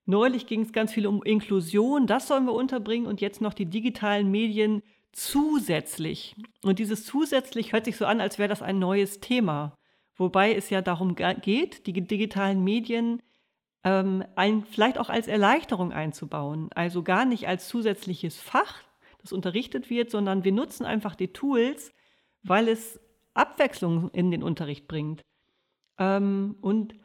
Neulich 0.06 0.48
ging 0.48 0.62
es 0.62 0.72
ganz 0.72 0.94
viel 0.94 1.08
um 1.08 1.24
Inklusion, 1.24 2.08
das 2.08 2.30
sollen 2.30 2.46
wir 2.46 2.54
unterbringen 2.54 3.06
und 3.06 3.20
jetzt 3.20 3.42
noch 3.42 3.54
die 3.54 3.66
digitalen 3.66 4.32
Medien 4.32 4.82
zusätzlich. 5.12 6.36
Und 6.64 6.80
dieses 6.80 7.06
zusätzlich 7.06 7.74
hört 7.74 7.84
sich 7.84 7.98
so 7.98 8.06
an, 8.06 8.22
als 8.22 8.40
wäre 8.40 8.48
das 8.48 8.62
ein 8.62 8.80
neues 8.80 9.20
Thema. 9.20 9.76
Wobei 10.16 10.56
es 10.56 10.70
ja 10.70 10.82
darum 10.82 11.16
geht, 11.16 11.86
die 11.86 11.94
digitalen 11.94 12.64
Medien 12.64 13.22
ähm, 13.84 14.24
ein, 14.36 14.66
vielleicht 14.66 14.98
auch 14.98 15.10
als 15.10 15.28
Erleichterung 15.28 15.92
einzubauen. 15.94 16.70
Also 16.74 17.04
gar 17.04 17.26
nicht 17.26 17.48
als 17.48 17.68
zusätzliches 17.68 18.40
Fach, 18.40 18.82
das 19.22 19.32
unterrichtet 19.32 19.90
wird, 19.90 20.12
sondern 20.12 20.44
wir 20.44 20.52
nutzen 20.52 20.86
einfach 20.86 21.16
die 21.16 21.34
Tools, 21.34 21.94
weil 22.44 22.68
es 22.68 23.00
Abwechslung 23.34 24.10
in 24.12 24.32
den 24.32 24.44
Unterricht 24.44 24.88
bringt. 24.88 25.22
Ähm, 25.98 26.56
und 26.62 26.96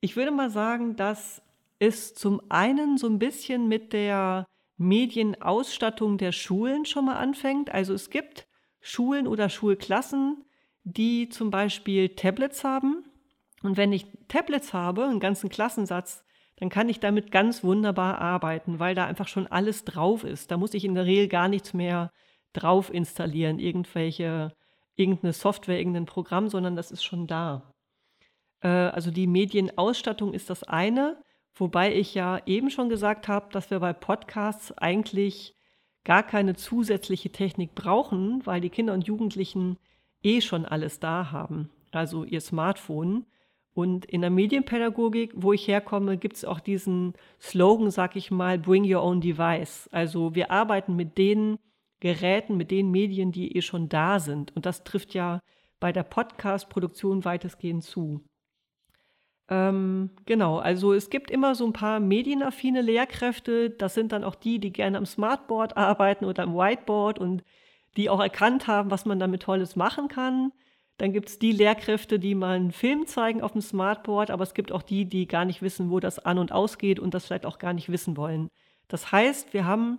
ich 0.00 0.16
würde 0.16 0.32
mal 0.32 0.50
sagen, 0.50 0.96
dass 0.96 1.42
es 1.78 2.14
zum 2.14 2.40
einen 2.48 2.98
so 2.98 3.08
ein 3.08 3.18
bisschen 3.18 3.68
mit 3.68 3.92
der 3.92 4.46
Medienausstattung 4.76 6.18
der 6.18 6.32
Schulen 6.32 6.84
schon 6.84 7.06
mal 7.06 7.16
anfängt. 7.16 7.70
Also 7.70 7.94
es 7.94 8.10
gibt 8.10 8.46
Schulen 8.80 9.26
oder 9.26 9.48
Schulklassen, 9.48 10.44
die 10.84 11.28
zum 11.28 11.50
Beispiel 11.50 12.10
Tablets 12.10 12.64
haben. 12.64 13.04
Und 13.62 13.76
wenn 13.76 13.92
ich 13.92 14.06
Tablets 14.28 14.72
habe, 14.72 15.04
einen 15.04 15.20
ganzen 15.20 15.48
Klassensatz, 15.48 16.24
dann 16.56 16.68
kann 16.68 16.88
ich 16.88 17.00
damit 17.00 17.30
ganz 17.30 17.64
wunderbar 17.64 18.18
arbeiten, 18.20 18.78
weil 18.78 18.94
da 18.94 19.06
einfach 19.06 19.28
schon 19.28 19.46
alles 19.46 19.84
drauf 19.84 20.24
ist. 20.24 20.50
Da 20.50 20.56
muss 20.56 20.74
ich 20.74 20.84
in 20.84 20.94
der 20.94 21.06
Regel 21.06 21.28
gar 21.28 21.48
nichts 21.48 21.74
mehr 21.74 22.12
drauf 22.52 22.92
installieren, 22.92 23.58
irgendwelche 23.58 24.52
irgendeine 24.94 25.32
Software, 25.32 25.78
irgendein 25.78 26.06
Programm, 26.06 26.48
sondern 26.48 26.76
das 26.76 26.90
ist 26.90 27.02
schon 27.02 27.26
da. 27.26 27.72
Äh, 28.60 28.68
also 28.68 29.10
die 29.10 29.26
Medienausstattung 29.26 30.34
ist 30.34 30.50
das 30.50 30.62
eine, 30.64 31.22
wobei 31.54 31.94
ich 31.94 32.14
ja 32.14 32.40
eben 32.46 32.70
schon 32.70 32.88
gesagt 32.88 33.28
habe, 33.28 33.48
dass 33.52 33.70
wir 33.70 33.80
bei 33.80 33.92
Podcasts 33.92 34.76
eigentlich 34.76 35.54
gar 36.04 36.22
keine 36.22 36.54
zusätzliche 36.56 37.30
Technik 37.30 37.74
brauchen, 37.74 38.44
weil 38.44 38.60
die 38.60 38.70
Kinder 38.70 38.92
und 38.92 39.06
Jugendlichen 39.06 39.78
eh 40.22 40.40
schon 40.40 40.64
alles 40.64 41.00
da 41.00 41.30
haben, 41.30 41.70
also 41.90 42.24
ihr 42.24 42.40
Smartphone. 42.40 43.26
Und 43.74 44.04
in 44.04 44.20
der 44.20 44.30
Medienpädagogik, 44.30 45.32
wo 45.34 45.52
ich 45.52 45.66
herkomme, 45.66 46.18
gibt 46.18 46.36
es 46.36 46.44
auch 46.44 46.60
diesen 46.60 47.14
Slogan, 47.40 47.90
sag 47.90 48.16
ich 48.16 48.30
mal, 48.30 48.58
Bring 48.58 48.84
Your 48.84 49.02
Own 49.02 49.20
Device. 49.20 49.88
Also 49.92 50.34
wir 50.34 50.50
arbeiten 50.50 50.94
mit 50.94 51.16
denen, 51.16 51.58
Geräten, 52.00 52.56
mit 52.56 52.70
den 52.70 52.90
Medien, 52.90 53.32
die 53.32 53.56
eh 53.56 53.62
schon 53.62 53.88
da 53.88 54.20
sind. 54.20 54.54
Und 54.54 54.66
das 54.66 54.84
trifft 54.84 55.14
ja 55.14 55.40
bei 55.80 55.92
der 55.92 56.02
Podcast-Produktion 56.02 57.24
weitestgehend 57.24 57.84
zu. 57.84 58.22
Ähm, 59.48 60.10
genau, 60.26 60.58
also 60.58 60.92
es 60.92 61.10
gibt 61.10 61.30
immer 61.30 61.54
so 61.54 61.66
ein 61.66 61.72
paar 61.72 62.00
medienaffine 62.00 62.82
Lehrkräfte. 62.82 63.70
Das 63.70 63.94
sind 63.94 64.12
dann 64.12 64.24
auch 64.24 64.34
die, 64.34 64.58
die 64.58 64.72
gerne 64.72 64.98
am 64.98 65.06
Smartboard 65.06 65.76
arbeiten 65.76 66.24
oder 66.24 66.42
am 66.42 66.54
Whiteboard 66.54 67.18
und 67.18 67.42
die 67.96 68.10
auch 68.10 68.20
erkannt 68.20 68.66
haben, 68.66 68.90
was 68.90 69.04
man 69.04 69.18
damit 69.18 69.42
Tolles 69.42 69.76
machen 69.76 70.08
kann. 70.08 70.52
Dann 71.02 71.12
gibt 71.12 71.30
es 71.30 71.40
die 71.40 71.50
Lehrkräfte, 71.50 72.20
die 72.20 72.36
mal 72.36 72.54
einen 72.54 72.70
Film 72.70 73.08
zeigen 73.08 73.42
auf 73.42 73.50
dem 73.50 73.60
Smartboard, 73.60 74.30
aber 74.30 74.44
es 74.44 74.54
gibt 74.54 74.70
auch 74.70 74.82
die, 74.82 75.04
die 75.04 75.26
gar 75.26 75.44
nicht 75.44 75.60
wissen, 75.60 75.90
wo 75.90 75.98
das 75.98 76.20
an 76.20 76.38
und 76.38 76.52
ausgeht 76.52 77.00
und 77.00 77.12
das 77.12 77.26
vielleicht 77.26 77.44
auch 77.44 77.58
gar 77.58 77.72
nicht 77.72 77.88
wissen 77.88 78.16
wollen. 78.16 78.46
Das 78.86 79.10
heißt, 79.10 79.52
wir 79.52 79.64
haben 79.64 79.98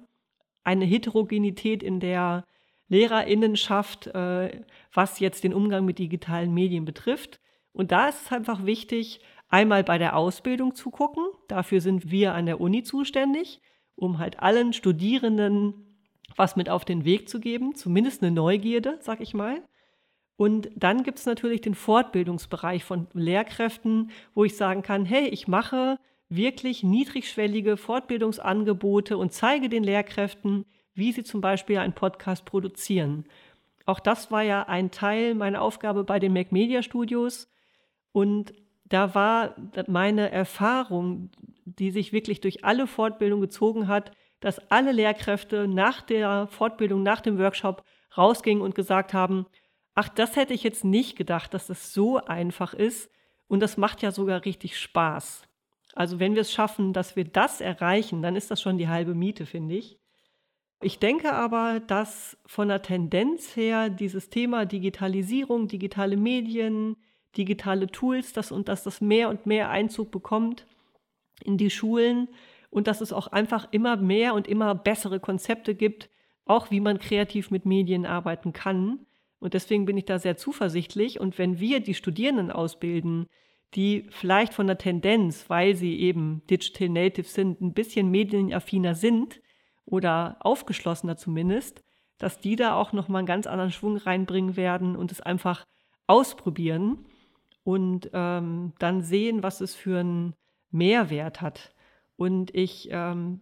eine 0.64 0.86
Heterogenität 0.86 1.84
in 1.84 2.00
der 2.00 2.46
Lehrerinnenschaft, 2.88 4.08
äh, 4.08 4.62
was 4.94 5.20
jetzt 5.20 5.44
den 5.44 5.54
Umgang 5.54 5.84
mit 5.84 6.00
digitalen 6.00 6.54
Medien 6.54 6.86
betrifft. 6.86 7.42
Und 7.74 7.92
da 7.92 8.08
ist 8.08 8.28
es 8.28 8.32
einfach 8.32 8.66
wichtig, 8.66 9.20
einmal 9.50 9.84
bei 9.84 9.98
der 9.98 10.16
Ausbildung 10.16 10.74
zu 10.74 10.90
gucken. 10.90 11.26
Dafür 11.50 11.82
sind 11.82 12.12
wir 12.12 12.34
an 12.34 12.46
der 12.46 12.62
Uni 12.62 12.82
zuständig, 12.82 13.60
um 13.98 14.20
halt 14.20 14.40
allen 14.40 14.72
Studierenden 14.72 16.00
was 16.38 16.56
mit 16.56 16.70
auf 16.70 16.86
den 16.86 17.04
Weg 17.04 17.28
zu 17.28 17.42
geben, 17.42 17.76
zumindest 17.76 18.24
eine 18.24 18.32
Neugierde, 18.32 19.00
sag 19.02 19.20
ich 19.20 19.34
mal. 19.34 19.62
Und 20.36 20.70
dann 20.76 21.04
gibt 21.04 21.20
es 21.20 21.26
natürlich 21.26 21.62
den 21.62 21.76
Fortbildungsbereich 21.76 22.84
von 22.84 23.08
Lehrkräften, 23.14 24.12
wo 24.34 24.44
ich 24.44 24.58
sagen 24.58 24.82
kann, 24.82 25.06
hey, 25.06 25.28
ich 25.28 25.48
mache 25.48 26.00
wirklich 26.30 26.84
niedrigschwellige 26.84 27.78
Fortbildungsangebote 27.78 29.18
und 29.18 29.32
zeige 29.32 29.70
den 29.70 29.84
Lehrkräften, 29.84 30.66
wie 30.96 31.12
sie 31.12 31.24
zum 31.24 31.42
Beispiel 31.42 31.78
einen 31.78 31.94
Podcast 31.94 32.46
produzieren. 32.46 33.26
Auch 33.86 34.00
das 34.00 34.32
war 34.32 34.42
ja 34.42 34.64
ein 34.64 34.92
Teil 34.92 35.36
meiner 35.36 35.62
Aufgabe 35.62 36.04
bei 36.04 36.20
den 36.20 36.34
Mac 36.34 36.52
Media 36.52 36.82
Studios. 36.82 37.50
Und 38.12 38.54
da 38.86 39.14
war 39.14 39.56
meine 39.88 40.32
Erfahrung, 40.32 41.30
die 41.66 41.92
sich 41.92 42.14
wirklich 42.14 42.42
durch 42.42 42.64
alle 42.64 42.88
Fortbildungen 42.88 43.42
gezogen 43.42 43.88
hat, 43.88 44.12
dass 44.40 44.72
alle 44.72 44.92
Lehrkräfte 44.92 45.68
nach 45.68 46.02
der 46.02 46.48
Fortbildung, 46.48 47.04
nach 47.04 47.22
dem 47.22 47.38
Workshop 47.38 47.84
rausgingen 48.18 48.62
und 48.62 48.76
gesagt 48.76 49.14
haben, 49.14 49.46
ach, 49.96 50.10
das 50.10 50.36
hätte 50.36 50.54
ich 50.54 50.64
jetzt 50.64 50.84
nicht 50.84 51.16
gedacht, 51.16 51.54
dass 51.54 51.68
das 51.68 51.94
so 51.94 52.18
einfach 52.18 52.74
ist. 52.74 53.10
Und 53.48 53.60
das 53.60 53.78
macht 53.78 54.02
ja 54.02 54.12
sogar 54.12 54.46
richtig 54.46 54.80
Spaß. 54.80 55.44
Also 55.94 56.20
wenn 56.20 56.34
wir 56.34 56.42
es 56.42 56.52
schaffen, 56.52 56.94
dass 56.94 57.16
wir 57.16 57.26
das 57.26 57.62
erreichen, 57.62 58.22
dann 58.22 58.36
ist 58.36 58.50
das 58.50 58.62
schon 58.62 58.78
die 58.78 58.88
halbe 58.88 59.14
Miete, 59.14 59.46
finde 59.46 59.76
ich. 59.76 60.00
Ich 60.82 61.00
denke 61.00 61.32
aber, 61.34 61.80
dass 61.80 62.38
von 62.46 62.68
der 62.68 62.82
Tendenz 62.82 63.56
her 63.56 63.90
dieses 63.90 64.30
Thema 64.30 64.66
Digitalisierung, 64.66 65.68
digitale 65.68 66.18
Medien, 66.18 66.98
digitale 67.38 67.88
Tools, 67.88 68.34
dass, 68.34 68.52
und 68.52 68.68
dass 68.68 68.84
das 68.84 69.02
mehr 69.02 69.30
und 69.30 69.46
mehr 69.46 69.70
Einzug 69.70 70.12
bekommt 70.12 70.66
in 71.44 71.58
die 71.58 71.70
Schulen 71.70 72.28
und 72.70 72.88
dass 72.88 73.02
es 73.02 73.14
auch 73.14 73.28
einfach 73.28 73.68
immer 73.72 73.96
mehr 73.96 74.34
und 74.34 74.48
immer 74.48 74.76
bessere 74.76 75.20
Konzepte 75.20 75.76
gibt, 75.76 76.10
auch 76.46 76.72
wie 76.72 76.80
man 76.80 77.00
kreativ 77.00 77.52
mit 77.52 77.66
Medien 77.66 78.06
arbeiten 78.06 78.52
kann. 78.52 79.06
Und 79.44 79.54
deswegen 79.54 79.84
bin 79.84 79.98
ich 79.98 80.06
da 80.06 80.20
sehr 80.20 80.38
zuversichtlich. 80.38 81.20
Und 81.20 81.38
wenn 81.38 81.60
wir 81.60 81.82
die 81.82 81.96
Studierenden 81.96 82.50
ausbilden, 82.50 83.28
die 83.76 84.06
vielleicht 84.10 84.54
von 84.54 84.68
der 84.68 84.78
Tendenz, 84.78 85.50
weil 85.50 85.76
sie 85.76 86.00
eben 86.00 86.44
Digital 86.50 86.88
Native 86.88 87.28
sind, 87.28 87.60
ein 87.60 87.74
bisschen 87.74 88.10
medienaffiner 88.10 88.96
sind 88.96 89.42
oder 89.86 90.38
aufgeschlossener 90.40 91.18
zumindest, 91.18 91.84
dass 92.20 92.40
die 92.40 92.56
da 92.56 92.76
auch 92.76 92.94
nochmal 92.94 93.20
einen 93.20 93.28
ganz 93.28 93.46
anderen 93.46 93.72
Schwung 93.72 93.98
reinbringen 93.98 94.56
werden 94.56 94.96
und 94.96 95.12
es 95.12 95.20
einfach 95.20 95.66
ausprobieren 96.08 97.06
und 97.66 98.12
ähm, 98.14 98.72
dann 98.80 99.02
sehen, 99.02 99.44
was 99.44 99.60
es 99.60 99.76
für 99.76 100.00
einen 100.00 100.36
Mehrwert 100.72 101.42
hat. 101.42 101.76
Und 102.16 102.56
ich, 102.56 102.88
ähm, 102.92 103.42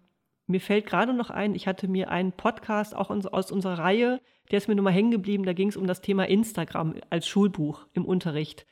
mir 0.52 0.62
fällt 0.62 0.86
gerade 0.86 1.14
noch 1.14 1.30
ein, 1.30 1.56
ich 1.56 1.68
hatte 1.68 1.88
mir 1.88 2.10
einen 2.10 2.32
Podcast 2.32 2.96
auch 2.96 3.10
aus 3.10 3.52
unserer 3.52 3.80
Reihe, 3.80 4.22
der 4.52 4.58
ist 4.58 4.68
mir 4.68 4.76
nochmal 4.76 4.94
hängen 4.94 5.12
geblieben, 5.12 5.46
da 5.46 5.54
ging 5.54 5.70
es 5.70 5.78
um 5.78 5.88
das 5.88 6.02
Thema 6.02 6.28
Instagram 6.28 6.96
als 7.10 7.28
Schulbuch 7.28 7.88
im 7.94 8.06
Unterricht. 8.06 8.66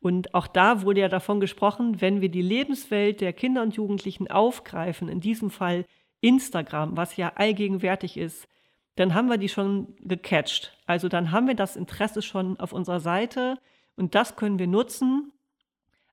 Und 0.00 0.34
auch 0.34 0.46
da 0.46 0.82
wurde 0.82 1.00
ja 1.00 1.08
davon 1.08 1.40
gesprochen, 1.40 2.00
wenn 2.00 2.20
wir 2.20 2.28
die 2.28 2.42
Lebenswelt 2.42 3.20
der 3.20 3.32
Kinder 3.32 3.62
und 3.62 3.74
Jugendlichen 3.74 4.30
aufgreifen, 4.30 5.08
in 5.08 5.20
diesem 5.20 5.50
Fall 5.50 5.84
Instagram, 6.20 6.96
was 6.96 7.16
ja 7.16 7.32
allgegenwärtig 7.34 8.16
ist, 8.16 8.48
dann 8.96 9.14
haben 9.14 9.28
wir 9.28 9.38
die 9.38 9.48
schon 9.48 9.94
gecatcht. 10.00 10.76
Also 10.86 11.08
dann 11.08 11.30
haben 11.30 11.46
wir 11.46 11.54
das 11.54 11.76
Interesse 11.76 12.22
schon 12.22 12.58
auf 12.58 12.72
unserer 12.72 13.00
Seite 13.00 13.58
und 13.96 14.14
das 14.14 14.36
können 14.36 14.58
wir 14.58 14.66
nutzen 14.66 15.32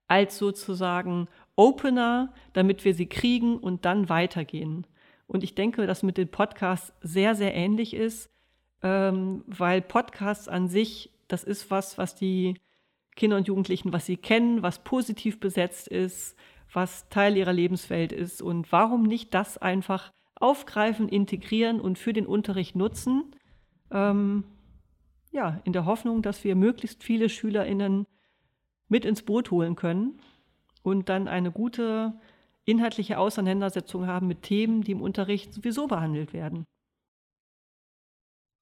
als 0.08 0.38
sozusagen 0.38 1.28
Opener, 1.56 2.34
damit 2.54 2.86
wir 2.86 2.94
sie 2.94 3.08
kriegen 3.08 3.58
und 3.58 3.86
dann 3.86 4.10
weitergehen. 4.10 4.86
Und 5.28 5.44
ich 5.44 5.56
denke, 5.56 5.88
dass 5.88 6.04
mit 6.04 6.18
den 6.18 6.30
Podcasts 6.30 6.94
sehr, 7.02 7.36
sehr 7.36 7.54
ähnlich 7.56 7.94
ist, 7.94 8.30
ähm, 8.84 9.44
weil 9.48 9.82
Podcasts 9.82 10.48
an 10.48 10.68
sich, 10.68 11.12
das 11.28 11.44
ist 11.44 11.72
was, 11.72 11.98
was 11.98 12.16
die 12.16 12.56
Kinder 13.16 13.38
und 13.38 13.48
Jugendlichen, 13.48 13.94
was 13.94 14.06
sie 14.06 14.18
kennen, 14.18 14.62
was 14.62 14.84
positiv 14.84 15.40
besetzt 15.40 15.88
ist, 15.88 16.38
was 16.72 17.10
Teil 17.10 17.38
ihrer 17.38 17.54
Lebenswelt 17.54 18.12
ist. 18.12 18.42
Und 18.42 18.72
warum 18.72 19.04
nicht 19.04 19.34
das 19.34 19.58
einfach 19.58 20.12
aufgreifen, 20.36 21.08
integrieren 21.08 21.80
und 21.80 21.98
für 21.98 22.14
den 22.14 22.28
Unterricht 22.28 22.76
nutzen? 22.76 23.36
Ähm, 23.92 24.44
ja, 25.32 25.62
in 25.64 25.74
der 25.74 25.86
Hoffnung, 25.86 26.22
dass 26.22 26.44
wir 26.44 26.56
möglichst 26.56 27.04
viele 27.04 27.30
SchülerInnen 27.30 28.06
mit 28.88 29.06
ins 29.06 29.24
Boot 29.24 29.52
holen 29.52 29.76
können 29.76 30.20
und 30.84 31.10
dann 31.10 31.28
eine 31.28 31.52
gute 31.52 32.14
inhaltliche 32.66 33.18
Auseinandersetzung 33.18 34.08
haben 34.08 34.28
mit 34.28 34.42
Themen, 34.42 34.82
die 34.82 34.92
im 34.92 35.02
Unterricht 35.02 35.54
sowieso 35.54 35.88
behandelt 35.88 36.34
werden. 36.34 36.66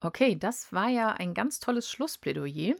Okay, 0.02 0.36
das 0.36 0.74
war 0.74 0.90
ja 0.90 1.14
ein 1.14 1.34
ganz 1.34 1.60
tolles 1.60 1.90
Schlussplädoyer 1.90 2.76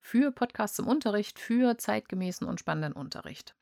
für 0.00 0.30
Podcasts 0.30 0.78
im 0.78 0.86
Unterricht, 0.86 1.38
für 1.38 1.76
zeitgemäßen 1.76 2.46
und 2.46 2.60
spannenden 2.60 2.92
Unterricht. 2.92 3.56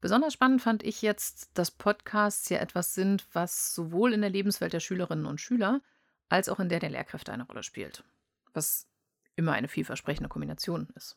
Besonders 0.00 0.32
spannend 0.32 0.62
fand 0.62 0.82
ich 0.82 1.02
jetzt, 1.02 1.50
dass 1.54 1.70
Podcasts 1.70 2.48
ja 2.50 2.58
etwas 2.58 2.94
sind, 2.94 3.26
was 3.32 3.74
sowohl 3.74 4.12
in 4.12 4.20
der 4.20 4.30
Lebenswelt 4.30 4.72
der 4.72 4.80
Schülerinnen 4.80 5.26
und 5.26 5.40
Schüler 5.40 5.80
als 6.28 6.48
auch 6.48 6.60
in 6.60 6.68
der 6.68 6.80
der 6.80 6.90
Lehrkräfte 6.90 7.32
eine 7.32 7.46
Rolle 7.46 7.62
spielt. 7.62 8.04
Was 8.52 8.86
immer 9.34 9.52
eine 9.52 9.68
vielversprechende 9.68 10.28
Kombination 10.28 10.88
ist. 10.94 11.16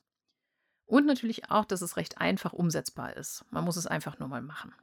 Und 0.91 1.05
natürlich 1.05 1.49
auch, 1.49 1.63
dass 1.63 1.81
es 1.81 1.95
recht 1.95 2.17
einfach 2.17 2.51
umsetzbar 2.51 3.15
ist. 3.15 3.45
Man 3.49 3.63
muss 3.63 3.77
es 3.77 3.87
einfach 3.87 4.19
nur 4.19 4.27
mal 4.27 4.41
machen. 4.41 4.75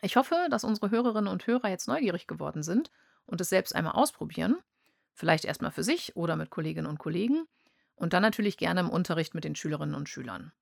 Ich 0.00 0.16
hoffe, 0.16 0.46
dass 0.48 0.64
unsere 0.64 0.90
Hörerinnen 0.90 1.30
und 1.30 1.46
Hörer 1.46 1.68
jetzt 1.68 1.88
neugierig 1.88 2.26
geworden 2.26 2.62
sind 2.62 2.90
und 3.26 3.38
es 3.38 3.50
selbst 3.50 3.74
einmal 3.74 3.92
ausprobieren. 3.92 4.56
Vielleicht 5.12 5.44
erstmal 5.44 5.72
für 5.72 5.82
sich 5.82 6.16
oder 6.16 6.36
mit 6.36 6.48
Kolleginnen 6.48 6.86
und 6.86 6.98
Kollegen 6.98 7.44
und 7.96 8.14
dann 8.14 8.22
natürlich 8.22 8.56
gerne 8.56 8.80
im 8.80 8.88
Unterricht 8.88 9.34
mit 9.34 9.44
den 9.44 9.54
Schülerinnen 9.54 9.94
und 9.94 10.08
Schülern. 10.08 10.52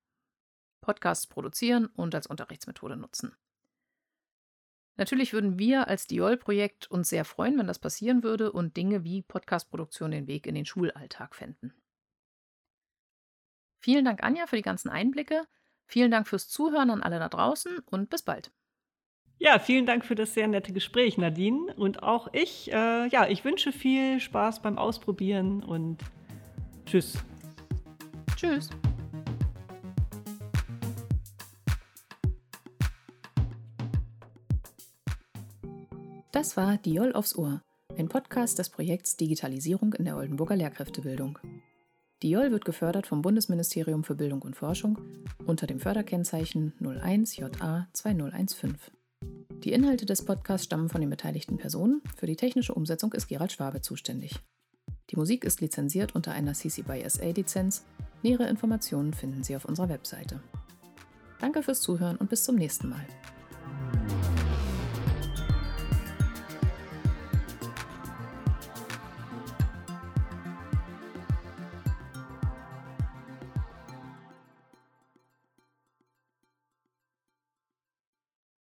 Podcasts 0.80 1.28
produzieren 1.28 1.86
und 1.86 2.12
als 2.12 2.26
Unterrichtsmethode 2.26 2.96
nutzen. 2.96 3.36
Natürlich 4.96 5.32
würden 5.32 5.60
wir 5.60 5.86
als 5.86 6.08
Diol-Projekt 6.08 6.90
uns 6.90 7.10
sehr 7.10 7.24
freuen, 7.24 7.56
wenn 7.60 7.68
das 7.68 7.78
passieren 7.78 8.24
würde 8.24 8.50
und 8.50 8.76
Dinge 8.76 9.04
wie 9.04 9.22
Podcastproduktion 9.22 10.10
den 10.10 10.26
Weg 10.26 10.48
in 10.48 10.56
den 10.56 10.66
Schulalltag 10.66 11.36
fänden. 11.36 11.72
Vielen 13.82 14.04
Dank, 14.04 14.22
Anja, 14.22 14.46
für 14.46 14.54
die 14.54 14.62
ganzen 14.62 14.90
Einblicke. 14.90 15.42
Vielen 15.86 16.12
Dank 16.12 16.28
fürs 16.28 16.48
Zuhören 16.48 16.88
an 16.90 17.02
alle 17.02 17.18
da 17.18 17.28
draußen 17.28 17.80
und 17.90 18.10
bis 18.10 18.22
bald. 18.22 18.52
Ja, 19.38 19.58
vielen 19.58 19.86
Dank 19.86 20.04
für 20.04 20.14
das 20.14 20.34
sehr 20.34 20.46
nette 20.46 20.72
Gespräch, 20.72 21.18
Nadine. 21.18 21.74
Und 21.74 22.04
auch 22.04 22.28
ich, 22.32 22.72
äh, 22.72 23.08
ja, 23.08 23.26
ich 23.26 23.44
wünsche 23.44 23.72
viel 23.72 24.20
Spaß 24.20 24.62
beim 24.62 24.78
Ausprobieren 24.78 25.64
und 25.64 25.98
Tschüss. 26.86 27.18
Tschüss. 28.36 28.70
Das 36.30 36.56
war 36.56 36.76
Diol 36.76 37.12
aufs 37.14 37.36
Ohr, 37.36 37.62
ein 37.98 38.08
Podcast 38.08 38.60
des 38.60 38.70
Projekts 38.70 39.16
Digitalisierung 39.16 39.92
in 39.94 40.04
der 40.04 40.16
Oldenburger 40.16 40.54
Lehrkräftebildung. 40.54 41.40
Diol 42.22 42.52
wird 42.52 42.64
gefördert 42.64 43.08
vom 43.08 43.20
Bundesministerium 43.20 44.04
für 44.04 44.14
Bildung 44.14 44.42
und 44.42 44.54
Forschung 44.54 44.98
unter 45.44 45.66
dem 45.66 45.80
Förderkennzeichen 45.80 46.72
01JA 46.80 47.86
2015. 47.92 48.76
Die 49.64 49.72
Inhalte 49.72 50.06
des 50.06 50.24
Podcasts 50.24 50.66
stammen 50.66 50.88
von 50.88 51.00
den 51.00 51.10
beteiligten 51.10 51.56
Personen. 51.56 52.00
Für 52.16 52.26
die 52.26 52.36
technische 52.36 52.74
Umsetzung 52.74 53.12
ist 53.12 53.26
Gerald 53.26 53.50
Schwabe 53.50 53.80
zuständig. 53.80 54.36
Die 55.10 55.16
Musik 55.16 55.44
ist 55.44 55.60
lizenziert 55.60 56.14
unter 56.14 56.32
einer 56.32 56.54
CC 56.54 56.82
by 56.82 57.02
SA 57.08 57.30
Lizenz. 57.30 57.84
Nähere 58.22 58.48
Informationen 58.48 59.12
finden 59.14 59.42
Sie 59.42 59.56
auf 59.56 59.64
unserer 59.64 59.88
Webseite. 59.88 60.40
Danke 61.40 61.64
fürs 61.64 61.80
Zuhören 61.80 62.16
und 62.16 62.30
bis 62.30 62.44
zum 62.44 62.54
nächsten 62.54 62.88
Mal. 62.88 63.04